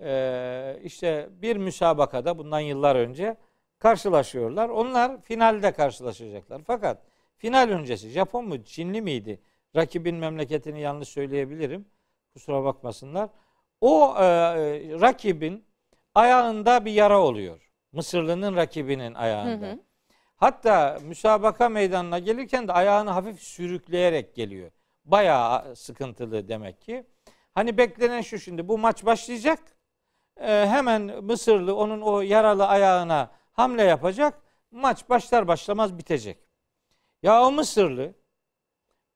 e, 0.00 0.80
işte 0.82 1.28
bir 1.42 1.56
müsabakada 1.56 2.38
bundan 2.38 2.60
yıllar 2.60 2.96
önce 2.96 3.36
karşılaşıyorlar. 3.78 4.68
Onlar 4.68 5.20
finalde 5.22 5.72
karşılaşacaklar. 5.72 6.62
Fakat 6.66 7.02
final 7.36 7.68
öncesi 7.68 8.08
Japon 8.10 8.48
mu 8.48 8.64
Çinli 8.64 9.02
miydi? 9.02 9.40
Rakibin 9.76 10.16
memleketini 10.16 10.80
yanlış 10.80 11.08
söyleyebilirim. 11.08 11.88
Kusura 12.32 12.64
bakmasınlar. 12.64 13.30
O 13.80 14.14
e, 14.18 14.24
rakibin 15.00 15.64
ayağında 16.14 16.84
bir 16.84 16.92
yara 16.92 17.20
oluyor. 17.20 17.70
Mısırlı'nın 17.92 18.56
rakibinin 18.56 19.14
ayağında. 19.14 19.66
Hı 19.66 19.72
hı. 19.72 19.78
Hatta 20.36 20.98
müsabaka 21.02 21.68
meydanına 21.68 22.18
gelirken 22.18 22.68
de 22.68 22.72
ayağını 22.72 23.10
hafif 23.10 23.40
sürükleyerek 23.40 24.34
geliyor. 24.34 24.70
Bayağı 25.04 25.76
sıkıntılı 25.76 26.48
demek 26.48 26.80
ki. 26.80 27.06
Hani 27.54 27.78
beklenen 27.78 28.20
şu 28.20 28.38
şimdi 28.38 28.68
bu 28.68 28.78
maç 28.78 29.04
başlayacak. 29.04 29.58
Ee, 30.40 30.66
hemen 30.66 31.02
Mısırlı 31.02 31.76
onun 31.76 32.00
o 32.00 32.20
yaralı 32.20 32.66
ayağına 32.66 33.30
hamle 33.52 33.82
yapacak. 33.82 34.42
Maç 34.70 35.08
başlar 35.08 35.48
başlamaz 35.48 35.98
bitecek. 35.98 36.38
Ya 37.22 37.42
o 37.42 37.52
Mısırlı 37.52 38.14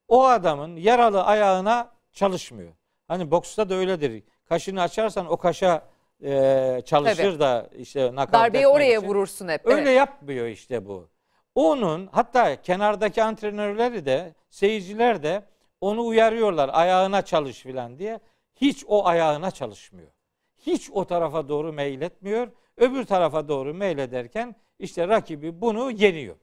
o 0.09 0.25
adamın 0.25 0.77
yaralı 0.77 1.25
ayağına 1.25 1.93
çalışmıyor. 2.13 2.73
Hani 3.09 3.31
boksta 3.31 3.69
da 3.69 3.75
öyledir. 3.75 4.23
Kaşını 4.49 4.83
açarsan 4.83 5.27
o 5.27 5.37
kaşa 5.37 5.89
e, 6.23 6.83
çalışır 6.85 7.31
Tabii. 7.31 7.41
da 7.41 7.71
işte 7.77 8.15
nakavt 8.15 8.33
Darbeyi 8.33 8.67
oraya 8.67 8.99
için. 8.99 9.09
vurursun 9.09 9.49
hep. 9.49 9.67
Öyle 9.67 9.81
evet. 9.81 9.97
yapmıyor 9.97 10.47
işte 10.47 10.87
bu. 10.87 11.09
Onun 11.55 12.07
hatta 12.13 12.63
kenardaki 12.63 13.23
antrenörleri 13.23 14.07
de 14.07 14.35
seyirciler 14.51 15.23
de 15.23 15.43
onu 15.81 16.07
uyarıyorlar 16.07 16.71
ayağına 16.73 17.23
çalış 17.23 17.61
filan 17.61 17.99
diye. 17.99 18.21
Hiç 18.57 18.85
o 18.89 19.07
ayağına 19.07 19.51
çalışmıyor. 19.51 20.11
Hiç 20.59 20.91
o 20.93 21.05
tarafa 21.05 21.49
doğru 21.49 21.73
meyletmiyor. 21.73 22.53
Öbür 22.77 23.05
tarafa 23.05 23.49
doğru 23.49 23.75
meylederken 23.75 24.57
işte 24.79 25.09
rakibi 25.09 25.61
bunu 25.61 25.91
yeniyor. 25.91 26.37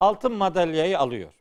Altın 0.00 0.32
madalyayı 0.32 0.98
alıyor. 0.98 1.34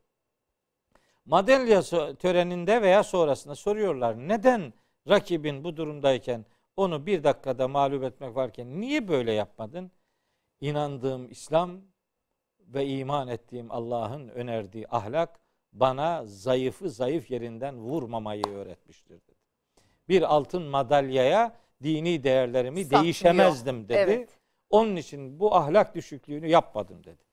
Madalya 1.25 1.81
töreninde 2.15 2.81
veya 2.81 3.03
sonrasında 3.03 3.55
soruyorlar 3.55 4.17
neden 4.27 4.73
rakibin 5.09 5.63
bu 5.63 5.77
durumdayken 5.77 6.45
onu 6.77 7.05
bir 7.05 7.23
dakikada 7.23 7.67
mağlup 7.67 8.03
etmek 8.03 8.35
varken 8.35 8.81
niye 8.81 9.07
böyle 9.07 9.31
yapmadın? 9.31 9.91
İnandığım 10.61 11.31
İslam 11.31 11.81
ve 12.59 12.87
iman 12.87 13.27
ettiğim 13.27 13.71
Allah'ın 13.71 14.27
önerdiği 14.27 14.87
ahlak 14.89 15.39
bana 15.71 16.25
zayıfı 16.25 16.89
zayıf 16.89 17.31
yerinden 17.31 17.77
vurmamayı 17.77 18.47
öğretmiştir 18.47 19.09
dedi. 19.09 19.39
Bir 20.09 20.35
altın 20.35 20.63
madalyaya 20.63 21.55
dini 21.83 22.23
değerlerimi 22.23 22.83
Saklıyor. 22.83 23.03
değişemezdim 23.03 23.89
dedi. 23.89 23.97
Evet. 23.97 24.29
Onun 24.69 24.95
için 24.95 25.39
bu 25.39 25.55
ahlak 25.55 25.95
düşüklüğünü 25.95 26.47
yapmadım 26.47 27.03
dedi. 27.03 27.23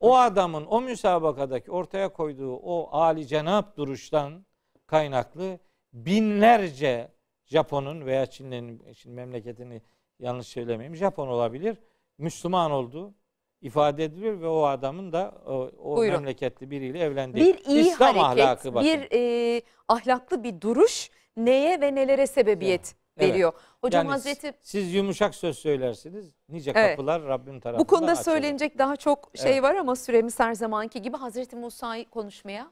O 0.00 0.16
adamın 0.16 0.66
o 0.66 0.80
müsabakadaki 0.80 1.70
ortaya 1.70 2.12
koyduğu 2.12 2.56
o 2.56 2.88
âli 2.92 3.26
cenap 3.26 3.76
duruştan 3.76 4.46
kaynaklı 4.86 5.58
binlerce 5.92 7.08
Japon'un 7.44 8.06
veya 8.06 8.26
Çin'in 8.26 8.82
şimdi 8.94 9.16
memleketini 9.16 9.82
yanlış 10.18 10.46
söylemeyeyim 10.46 10.96
Japon 10.96 11.28
olabilir. 11.28 11.76
Müslüman 12.18 12.70
olduğu 12.70 13.14
ifade 13.62 14.04
ediliyor 14.04 14.40
ve 14.40 14.48
o 14.48 14.62
adamın 14.64 15.12
da 15.12 15.32
o, 15.46 15.70
o 15.82 15.96
Buyurun. 15.96 16.18
memleketli 16.18 16.70
biriyle 16.70 16.98
evlendiği. 16.98 17.44
Bir 17.46 17.64
iyi 17.64 17.80
İslam 17.80 18.16
hareket, 18.16 18.44
ahlakı 18.46 18.74
bakın. 18.74 18.88
bir 18.88 19.08
e, 19.12 19.62
ahlaklı 19.88 20.44
bir 20.44 20.60
duruş 20.60 21.10
neye 21.36 21.80
ve 21.80 21.94
nelere 21.94 22.26
sebebiyet 22.26 22.94
Evet. 23.16 23.30
veriyor. 23.30 23.52
Hocam 23.80 24.04
Yani 24.06 24.12
Hazreti 24.12 24.52
siz 24.62 24.94
yumuşak 24.94 25.34
söz 25.34 25.58
söylersiniz. 25.58 26.34
Nice 26.48 26.72
Evet. 26.74 26.90
kapılar 26.96 27.22
Rabbim 27.22 27.60
tarafından 27.60 27.84
bu 27.84 27.86
konuda 27.86 28.10
açılır. 28.12 28.24
söylenecek 28.24 28.78
daha 28.78 28.96
çok 28.96 29.30
şey 29.34 29.52
Evet. 29.52 29.62
var 29.62 29.74
ama 29.74 29.96
süremiz 29.96 30.40
her 30.40 30.54
zamanki 30.54 31.02
gibi 31.02 31.16
Hazreti 31.16 31.56
Musa'yı 31.56 32.10
konuşmaya 32.10 32.70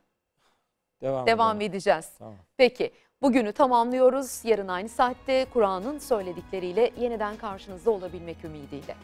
devam, 1.02 1.26
devam 1.26 1.56
edelim. 1.56 1.70
edeceğiz. 1.70 2.08
Tamam. 2.18 2.34
Peki 2.56 2.90
bugünü 3.22 3.52
tamamlıyoruz. 3.52 4.44
Yarın 4.44 4.68
aynı 4.68 4.88
saatte 4.88 5.46
Kur'an'ın 5.52 5.98
söyledikleriyle 5.98 6.90
yeniden 7.00 7.36
karşınızda 7.36 7.90
olabilmek 7.90 8.44
ümidiyle. 8.44 8.94